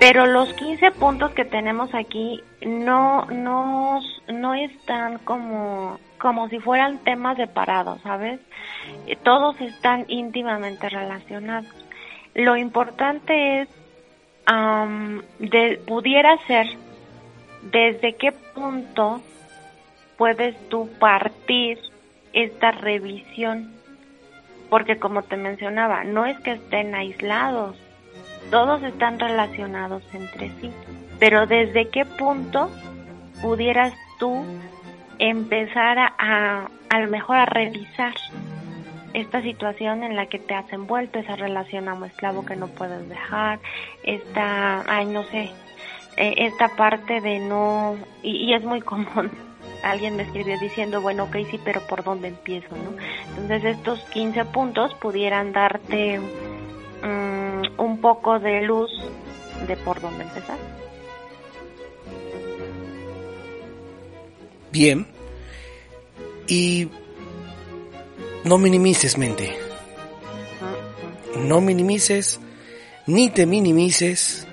Pero 0.00 0.26
los 0.26 0.52
15 0.54 0.90
puntos 0.92 1.32
que 1.32 1.44
tenemos 1.44 1.94
aquí 1.94 2.42
no, 2.66 3.26
no, 3.26 4.00
no 4.28 4.54
están 4.54 5.18
como, 5.18 5.98
como 6.18 6.48
si 6.48 6.58
fueran 6.58 6.98
temas 6.98 7.36
separados, 7.36 8.00
¿sabes? 8.02 8.40
Eh, 9.06 9.16
todos 9.22 9.60
están 9.60 10.04
íntimamente 10.08 10.88
relacionados. 10.88 11.70
Lo 12.34 12.56
importante 12.56 13.62
es 13.62 13.68
de, 15.38 15.80
pudiera 15.86 16.36
ser 16.46 16.66
desde 17.70 18.14
qué 18.14 18.32
punto 18.32 19.22
puedes 20.22 20.54
tú 20.68 20.88
partir 21.00 21.80
esta 22.32 22.70
revisión. 22.70 23.72
Porque 24.70 24.96
como 25.00 25.22
te 25.22 25.36
mencionaba 25.36 26.04
no 26.04 26.26
es 26.26 26.38
que 26.38 26.52
estén 26.52 26.94
aislados 26.94 27.76
todos 28.52 28.84
están 28.84 29.18
relacionados 29.18 30.04
entre 30.12 30.50
sí. 30.60 30.70
Pero 31.18 31.46
desde 31.46 31.88
qué 31.88 32.04
punto 32.04 32.70
pudieras 33.40 33.92
tú 34.20 34.44
empezar 35.18 35.98
a, 35.98 36.14
a, 36.18 36.68
a 36.90 37.00
lo 37.00 37.10
mejor 37.10 37.38
a 37.38 37.46
revisar 37.46 38.14
esta 39.14 39.42
situación 39.42 40.04
en 40.04 40.14
la 40.14 40.26
que 40.26 40.38
te 40.38 40.54
has 40.54 40.72
envuelto, 40.72 41.18
esa 41.18 41.34
relación 41.34 41.88
amo-esclavo 41.88 42.44
que 42.44 42.54
no 42.54 42.68
puedes 42.68 43.08
dejar, 43.08 43.58
esta, 44.04 44.84
ay, 44.86 45.06
no 45.06 45.24
sé, 45.24 45.50
eh, 46.18 46.34
esta 46.36 46.68
parte 46.76 47.22
de 47.22 47.38
no, 47.38 47.96
y, 48.22 48.52
es 48.52 48.62
muy 48.64 48.80
común, 48.92 49.30
alguien 49.82 50.16
me 50.16 50.22
escribió 50.22 50.58
diciendo, 50.58 51.00
bueno, 51.00 51.24
ok, 51.24 51.36
sí, 51.50 51.60
pero 51.62 51.80
¿por 51.86 52.04
dónde 52.04 52.28
empiezo? 52.28 52.74
¿no? 52.76 52.96
Entonces 53.36 53.76
estos 53.76 54.00
15 54.10 54.44
puntos 54.46 54.94
pudieran 54.94 55.52
darte 55.52 56.18
mm, 56.18 57.80
un 57.80 58.00
poco 58.00 58.38
de 58.38 58.62
luz 58.62 58.90
de 59.66 59.76
por 59.76 60.00
dónde 60.00 60.24
empezar. 60.24 60.58
Bien. 64.70 65.06
Y 66.46 66.88
no 68.44 68.58
minimices 68.58 69.18
mente. 69.18 69.58
No 71.36 71.60
minimices, 71.60 72.40
ni 73.06 73.30
te 73.30 73.46
minimices. 73.46 74.46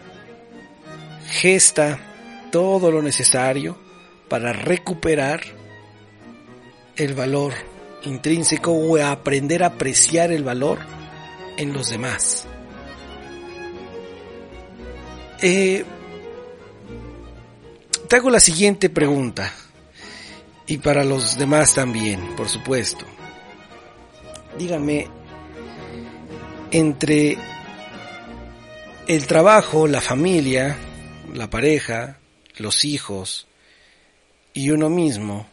Gesta 1.28 2.00
todo 2.52 2.92
lo 2.92 3.02
necesario 3.02 3.89
para 4.30 4.54
recuperar 4.54 5.42
el 6.96 7.14
valor 7.14 7.54
intrínseco 8.04 8.72
o 8.72 8.98
aprender 8.98 9.64
a 9.64 9.68
apreciar 9.68 10.32
el 10.32 10.44
valor 10.44 10.80
en 11.58 11.74
los 11.74 11.90
demás. 11.90 12.46
Eh, 15.42 15.84
te 18.08 18.16
hago 18.16 18.30
la 18.30 18.40
siguiente 18.40 18.90
pregunta, 18.90 19.54
y 20.68 20.78
para 20.78 21.04
los 21.04 21.38
demás 21.38 21.74
también, 21.74 22.36
por 22.36 22.48
supuesto. 22.48 23.06
Díganme, 24.58 25.08
entre 26.72 27.38
el 29.08 29.26
trabajo, 29.26 29.88
la 29.88 30.02
familia, 30.02 30.78
la 31.34 31.50
pareja, 31.50 32.20
los 32.58 32.86
hijos 32.86 33.49
y 34.60 34.72
uno 34.72 34.90
mismo, 34.90 35.46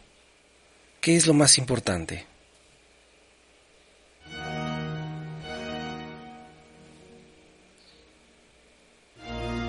¿qué 0.99 1.15
es 1.15 1.27
lo 1.27 1.33
más 1.33 1.57
importante? 1.57 2.25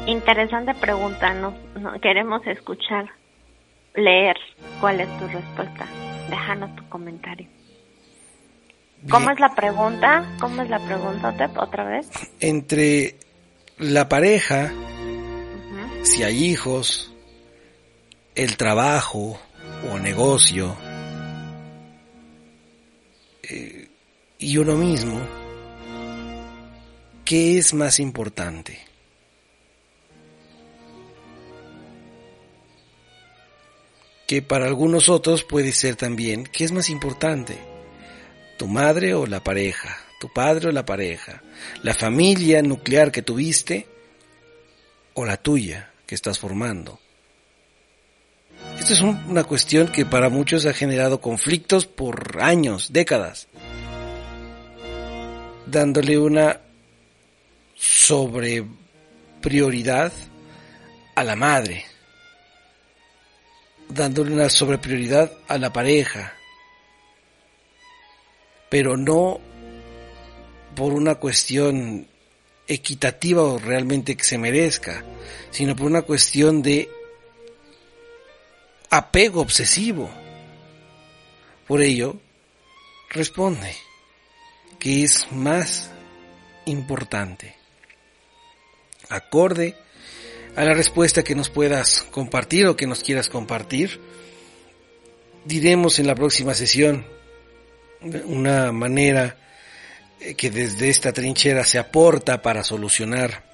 Interesante 0.08 0.74
pregunta, 0.74 1.34
no, 1.34 1.54
queremos 2.02 2.44
escuchar, 2.48 3.10
leer 3.94 4.36
cuál 4.80 5.02
es 5.02 5.18
tu 5.20 5.28
respuesta. 5.28 5.86
Déjanos 6.28 6.74
tu 6.74 6.88
comentario. 6.88 7.46
¿Cómo 9.08 9.30
es 9.30 9.38
la 9.38 9.54
pregunta? 9.54 10.36
¿Cómo 10.40 10.62
es 10.62 10.68
la 10.68 10.80
pregunta, 10.80 11.32
otra 11.60 11.84
vez? 11.84 12.10
Entre 12.40 13.14
la 13.78 14.08
pareja, 14.08 14.72
si 16.02 16.24
hay 16.24 16.44
hijos, 16.44 17.14
el 18.38 18.56
trabajo 18.56 19.38
o 19.90 19.98
negocio 19.98 20.76
eh, 23.42 23.88
y 24.38 24.56
uno 24.56 24.76
mismo, 24.76 25.20
¿qué 27.24 27.58
es 27.58 27.74
más 27.74 27.98
importante? 27.98 28.78
Que 34.28 34.40
para 34.40 34.66
algunos 34.66 35.08
otros 35.08 35.42
puede 35.42 35.72
ser 35.72 35.96
también, 35.96 36.44
¿qué 36.44 36.62
es 36.62 36.70
más 36.70 36.90
importante? 36.90 37.58
¿Tu 38.56 38.68
madre 38.68 39.14
o 39.14 39.26
la 39.26 39.42
pareja? 39.42 39.98
¿Tu 40.20 40.32
padre 40.32 40.68
o 40.68 40.72
la 40.72 40.86
pareja? 40.86 41.42
¿La 41.82 41.94
familia 41.94 42.62
nuclear 42.62 43.10
que 43.10 43.22
tuviste 43.22 43.88
o 45.14 45.24
la 45.24 45.38
tuya? 45.38 45.92
que 46.08 46.14
estás 46.14 46.38
formando. 46.38 46.98
Esta 48.78 48.92
es 48.92 49.00
una 49.00 49.44
cuestión 49.44 49.88
que 49.88 50.06
para 50.06 50.28
muchos 50.28 50.64
ha 50.66 50.72
generado 50.72 51.20
conflictos 51.20 51.86
por 51.86 52.38
años, 52.40 52.92
décadas, 52.92 53.48
dándole 55.66 56.18
una 56.18 56.60
sobre 57.74 58.64
prioridad 59.40 60.12
a 61.14 61.24
la 61.24 61.36
madre, 61.36 61.84
dándole 63.88 64.32
una 64.32 64.48
sobre 64.48 64.78
prioridad 64.78 65.32
a 65.48 65.58
la 65.58 65.72
pareja, 65.72 66.34
pero 68.68 68.96
no 68.96 69.40
por 70.74 70.92
una 70.92 71.16
cuestión 71.16 72.06
equitativa 72.68 73.42
o 73.42 73.58
realmente 73.58 74.16
que 74.16 74.24
se 74.24 74.38
merezca, 74.38 75.02
sino 75.50 75.74
por 75.74 75.86
una 75.86 76.02
cuestión 76.02 76.62
de 76.62 76.88
apego 78.90 79.40
obsesivo. 79.40 80.10
Por 81.66 81.82
ello, 81.82 82.16
responde 83.10 83.74
que 84.78 85.02
es 85.04 85.30
más 85.32 85.90
importante. 86.64 87.56
Acorde 89.08 89.76
a 90.56 90.64
la 90.64 90.74
respuesta 90.74 91.22
que 91.22 91.34
nos 91.34 91.50
puedas 91.50 92.02
compartir 92.10 92.66
o 92.66 92.76
que 92.76 92.86
nos 92.86 93.02
quieras 93.02 93.28
compartir, 93.28 94.00
diremos 95.44 95.98
en 95.98 96.06
la 96.06 96.14
próxima 96.14 96.54
sesión 96.54 97.06
una 98.24 98.72
manera 98.72 99.36
eh, 100.20 100.34
que 100.34 100.50
desde 100.50 100.88
esta 100.88 101.12
trinchera 101.12 101.64
se 101.64 101.78
aporta 101.78 102.42
para 102.42 102.64
solucionar 102.64 103.44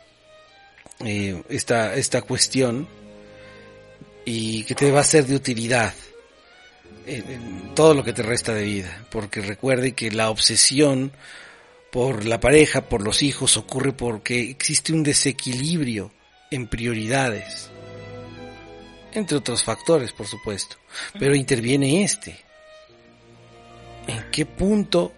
eh, 1.05 1.43
esta, 1.49 1.95
esta 1.95 2.23
cuestión 2.23 2.89
y 4.25 4.65
que 4.65 4.75
te 4.75 4.91
va 4.91 5.01
a 5.01 5.05
ser 5.05 5.27
de 5.27 5.37
utilidad 5.37 5.95
en, 7.07 7.75
todo 7.75 7.95
lo 7.95 8.05
que 8.05 8.13
te 8.13 8.23
resta 8.23 8.55
de 8.55 8.65
vida, 8.65 9.07
porque 9.11 9.41
recuerde 9.41 9.93
que 9.93 10.11
la 10.11 10.31
obsesión 10.31 11.13
por 11.91 12.25
la 12.25 12.41
pareja, 12.41 12.83
por 12.83 13.03
los 13.03 13.23
hijos, 13.23 13.57
ocurre 13.57 13.93
porque 13.93 14.51
existe 14.51 14.93
un 14.93 15.03
desequilibrio 15.03 16.11
en 16.51 16.67
prioridades, 16.67 17.71
entre 19.13 19.37
otros 19.37 19.63
factores, 19.63 20.13
por 20.13 20.27
supuesto, 20.27 20.77
pero 21.19 21.35
interviene 21.35 22.03
este. 22.03 22.37
¿En 24.07 24.31
qué 24.31 24.45
punto 24.45 25.13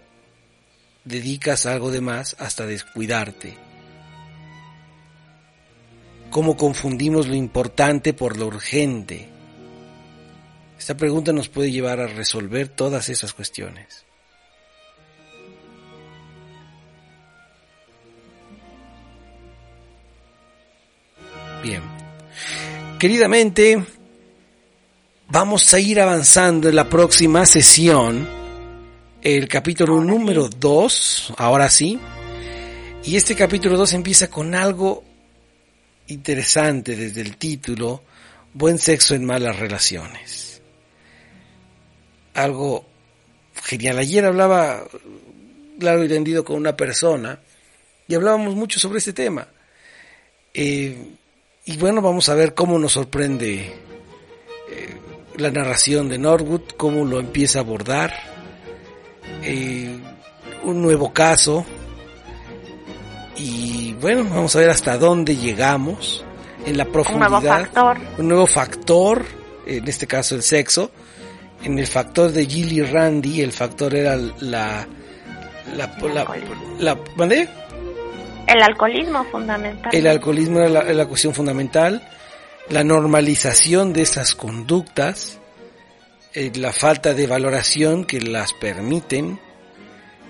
dedicas 1.07 1.67
algo 1.67 1.91
de 1.91 2.03
más 2.03 2.37
hasta 2.39 2.67
descuidarte. 2.67 3.57
¿Cómo 6.37 6.55
confundimos 6.55 7.29
lo 7.29 7.35
importante 7.35 8.13
por 8.13 8.37
lo 8.37 8.49
urgente? 8.49 9.27
Esta 10.79 10.95
pregunta 10.95 11.33
nos 11.33 11.49
puede 11.49 11.73
llevar 11.73 11.99
a 11.99 12.09
resolver 12.09 12.69
todas 12.69 13.09
esas 13.09 13.33
cuestiones. 13.33 14.05
Bien. 21.63 21.81
Queridamente, 22.99 23.83
vamos 25.29 25.73
a 25.73 25.81
ir 25.81 26.03
avanzando 26.03 26.69
en 26.69 26.77
la 26.77 26.87
próxima 26.87 27.47
sesión 27.47 28.29
el 29.23 29.49
capítulo 29.49 30.05
número 30.05 30.51
2, 30.51 31.33
ahora 31.39 31.71
sí. 31.71 31.99
Y 33.05 33.17
este 33.17 33.35
capítulo 33.35 33.79
2 33.79 33.95
empieza 33.95 34.29
con 34.29 34.55
algo 34.55 35.16
interesante 36.09 36.97
desde 36.97 37.21
el 37.21 37.37
título, 37.37 38.03
Buen 38.53 38.79
sexo 38.79 39.15
en 39.15 39.25
malas 39.27 39.59
relaciones. 39.59 40.63
Algo 42.33 42.87
genial. 43.63 43.99
Ayer 43.99 44.25
hablaba 44.25 44.83
largo 45.79 46.05
y 46.05 46.09
tendido 46.09 46.43
con 46.43 46.57
una 46.57 46.75
persona 46.75 47.39
y 48.09 48.15
hablábamos 48.15 48.55
mucho 48.55 48.81
sobre 48.81 48.99
este 48.99 49.13
tema. 49.13 49.47
Eh, 50.55 50.97
y 51.67 51.77
bueno, 51.77 52.01
vamos 52.01 52.29
a 52.31 52.35
ver 52.35 52.55
cómo 52.55 52.79
nos 52.79 52.93
sorprende 52.93 53.67
eh, 54.71 54.97
la 55.37 55.51
narración 55.51 56.09
de 56.09 56.17
Norwood, 56.17 56.63
cómo 56.79 57.05
lo 57.05 57.21
empieza 57.21 57.59
a 57.59 57.63
abordar 57.63 58.15
eh, 59.43 59.99
un 60.63 60.81
nuevo 60.81 61.13
caso 61.13 61.67
y 63.37 63.95
bueno, 64.01 64.25
vamos 64.25 64.55
a 64.57 64.61
ver 64.61 64.71
hasta 64.71 64.99
dónde 64.99 65.37
llegamos 65.37 66.25
en 66.65 66.77
la 66.77 66.85
profundidad. 66.85 67.33
Un 67.33 67.41
nuevo 67.41 67.59
factor. 67.59 67.99
Un 68.19 68.29
nuevo 68.29 68.47
factor, 68.47 69.25
en 69.67 69.89
este 69.89 70.07
caso 70.07 70.35
el 70.35 70.43
sexo. 70.43 70.91
En 71.63 71.79
el 71.79 71.87
factor 71.87 72.33
de 72.33 72.47
Gilly 72.47 72.83
Randy, 72.83 73.41
el 73.41 73.53
factor 73.53 73.95
era 73.95 74.17
la... 74.17 74.87
la, 75.75 75.87
la, 76.79 76.99
El 78.47 78.63
alcoholismo 78.63 79.25
fundamental. 79.25 79.95
El 79.95 80.07
alcoholismo 80.07 80.61
era 80.61 80.69
la, 80.69 80.83
la 80.85 81.07
cuestión 81.07 81.35
fundamental. 81.35 82.07
La 82.69 82.85
normalización 82.85 83.93
de 83.93 84.03
esas 84.03 84.35
conductas 84.35 85.41
eh, 86.37 86.53
la 86.57 86.71
falta 86.71 87.15
de 87.15 87.27
valoración 87.27 88.05
que 88.05 88.21
las 88.21 88.53
permiten. 88.53 89.41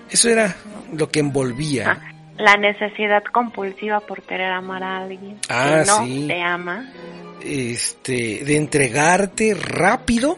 Eso 0.09 0.29
era 0.29 0.55
lo 0.93 1.09
que 1.09 1.19
envolvía. 1.19 1.91
Ah, 1.91 2.13
la 2.37 2.55
necesidad 2.57 3.23
compulsiva 3.31 3.99
por 3.99 4.21
querer 4.23 4.51
amar 4.51 4.83
a 4.83 4.97
alguien 4.97 5.39
ah, 5.49 5.83
que 5.83 5.87
no 5.87 6.27
te 6.27 6.41
ama. 6.41 6.91
Este, 7.41 8.43
de 8.43 8.57
entregarte 8.57 9.53
rápido 9.53 10.37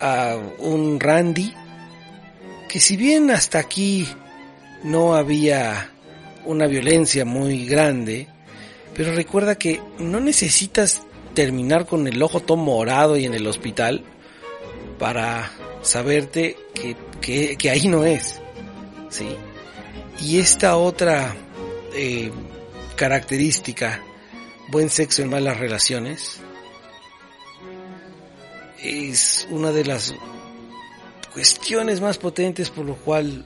a 0.00 0.36
un 0.58 0.98
Randy 0.98 1.52
que 2.68 2.80
si 2.80 2.96
bien 2.96 3.30
hasta 3.30 3.58
aquí 3.58 4.08
no 4.82 5.14
había 5.14 5.90
una 6.44 6.66
violencia 6.66 7.24
muy 7.24 7.66
grande, 7.66 8.26
pero 8.94 9.14
recuerda 9.14 9.56
que 9.56 9.80
no 9.98 10.20
necesitas 10.20 11.02
terminar 11.34 11.86
con 11.86 12.06
el 12.06 12.22
ojo 12.22 12.40
todo 12.40 12.56
morado 12.56 13.16
y 13.16 13.26
en 13.26 13.34
el 13.34 13.46
hospital 13.46 14.04
para 14.98 15.50
saberte 15.82 16.56
que, 17.20 17.56
que, 17.56 17.70
ahí 17.70 17.88
no 17.88 18.04
es. 18.04 18.40
¿sí? 19.08 19.36
Y 20.20 20.38
esta 20.38 20.76
otra 20.76 21.34
eh, 21.94 22.30
característica, 22.96 24.02
buen 24.68 24.90
sexo 24.90 25.22
en 25.22 25.30
malas 25.30 25.58
relaciones, 25.58 26.40
es 28.82 29.46
una 29.50 29.70
de 29.70 29.84
las 29.84 30.14
cuestiones 31.32 32.00
más 32.00 32.18
potentes 32.18 32.70
por 32.70 32.84
lo 32.84 32.96
cual 32.96 33.44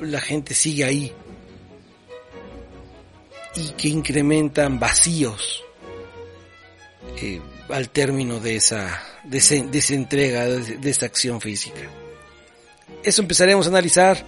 la 0.00 0.20
gente 0.20 0.54
sigue 0.54 0.84
ahí 0.84 1.12
y 3.54 3.70
que 3.70 3.88
incrementan 3.88 4.78
vacíos 4.78 5.64
eh, 7.20 7.40
al 7.68 7.90
término 7.90 8.40
de 8.40 8.56
esa, 8.56 9.02
de, 9.24 9.38
esa 9.38 9.94
entrega, 9.94 10.44
de, 10.44 10.90
esa 10.90 11.06
acción 11.06 11.40
física. 11.40 11.80
Eso 13.02 13.22
empezaremos 13.22 13.66
a 13.66 13.70
analizar 13.70 14.24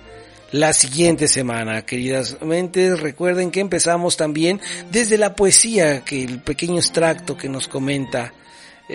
la 0.52 0.72
siguiente 0.72 1.28
semana, 1.28 1.84
queridas 1.84 2.40
mentes. 2.42 3.00
Recuerden 3.00 3.50
que 3.50 3.60
empezamos 3.60 4.16
también 4.16 4.60
desde 4.90 5.18
la 5.18 5.34
poesía, 5.34 6.04
que 6.04 6.24
el 6.24 6.40
pequeño 6.40 6.76
extracto 6.76 7.36
que 7.36 7.48
nos 7.48 7.68
comenta 7.68 8.32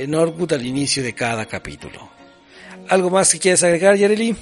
Norwood 0.07 0.53
al 0.53 0.65
inicio 0.65 1.03
de 1.03 1.13
cada 1.13 1.45
capítulo. 1.45 2.09
¿Algo 2.89 3.09
más 3.09 3.31
que 3.31 3.39
quieras 3.39 3.63
agregar, 3.63 3.95
Yareli? 3.95 4.35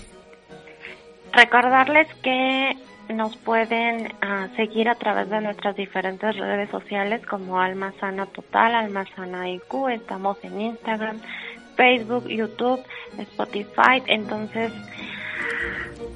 Recordarles 1.34 2.07
que 2.24 2.78
nos 3.14 3.36
pueden 3.38 4.14
ah, 4.22 4.47
seguir 4.55 4.89
a 4.89 4.95
través 4.95 5.30
de 5.30 5.41
nuestras 5.41 5.76
diferentes 5.76 6.36
redes 6.38 6.70
sociales 6.70 7.26
como 7.26 7.59
Alma 7.59 7.93
Sana 7.99 8.26
Total, 8.26 8.74
Alma 8.74 9.05
Sana 9.16 9.49
IQ. 9.49 9.89
Estamos 9.89 10.38
en 10.43 10.59
Instagram, 10.62 11.20
Facebook, 11.76 12.28
YouTube, 12.28 12.82
Spotify. 13.18 14.01
Entonces, 14.07 14.72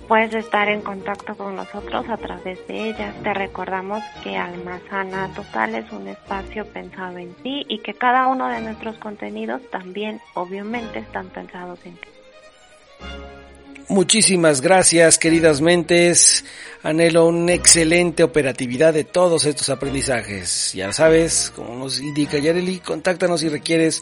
puedes 0.07 0.33
estar 0.33 0.69
en 0.69 0.81
contacto 0.81 1.35
con 1.35 1.55
nosotros 1.55 2.07
a 2.09 2.17
través 2.17 2.65
de 2.67 2.89
ellas. 2.89 3.15
Te 3.23 3.33
recordamos 3.33 4.03
que 4.23 4.37
Alma 4.37 4.79
Sana 4.89 5.33
Total 5.33 5.75
es 5.75 5.91
un 5.91 6.07
espacio 6.07 6.65
pensado 6.65 7.17
en 7.17 7.33
ti 7.35 7.65
y 7.67 7.79
que 7.79 7.93
cada 7.93 8.27
uno 8.27 8.47
de 8.49 8.61
nuestros 8.61 8.97
contenidos 8.97 9.61
también, 9.71 10.21
obviamente, 10.33 10.99
están 10.99 11.29
pensados 11.29 11.79
en 11.85 11.95
ti. 11.95 12.07
Muchísimas 13.87 14.61
gracias, 14.61 15.19
queridas 15.19 15.61
mentes. 15.61 16.43
Anhelo 16.81 17.27
una 17.27 17.53
excelente 17.53 18.23
operatividad 18.23 18.93
de 18.93 19.03
todos 19.03 19.45
estos 19.45 19.69
aprendizajes. 19.69 20.73
Ya 20.73 20.91
sabes, 20.91 21.51
como 21.55 21.75
nos 21.75 21.99
indica 21.99 22.39
Yareli, 22.39 22.79
contáctanos 22.79 23.41
si 23.41 23.49
requieres 23.49 24.01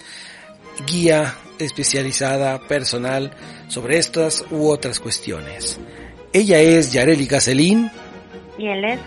guía 0.88 1.36
especializada, 1.60 2.60
personal, 2.68 3.32
sobre 3.68 3.98
estas 3.98 4.46
u 4.52 4.70
otras 4.70 5.00
cuestiones. 5.00 5.80
Ella 6.32 6.60
es 6.60 6.92
Yareli 6.92 7.28
Gacelín. 7.28 7.92
Y 8.58 8.68
él 8.68 8.84
es 8.86 9.00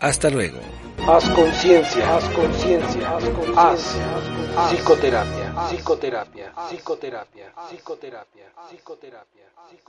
Hasta 0.00 0.30
luego. 0.30 0.58
Haz 1.06 1.28
conciencia, 1.30 2.16
haz 2.16 2.28
conciencia, 2.30 3.16
haz 3.16 3.24
conciencia. 3.24 4.06
Psicoterapia, 4.68 5.54
psicoterapia, 5.68 6.52
psicoterapia, 6.68 7.52
psicoterapia, 7.68 8.44
psicoterapia. 8.68 9.49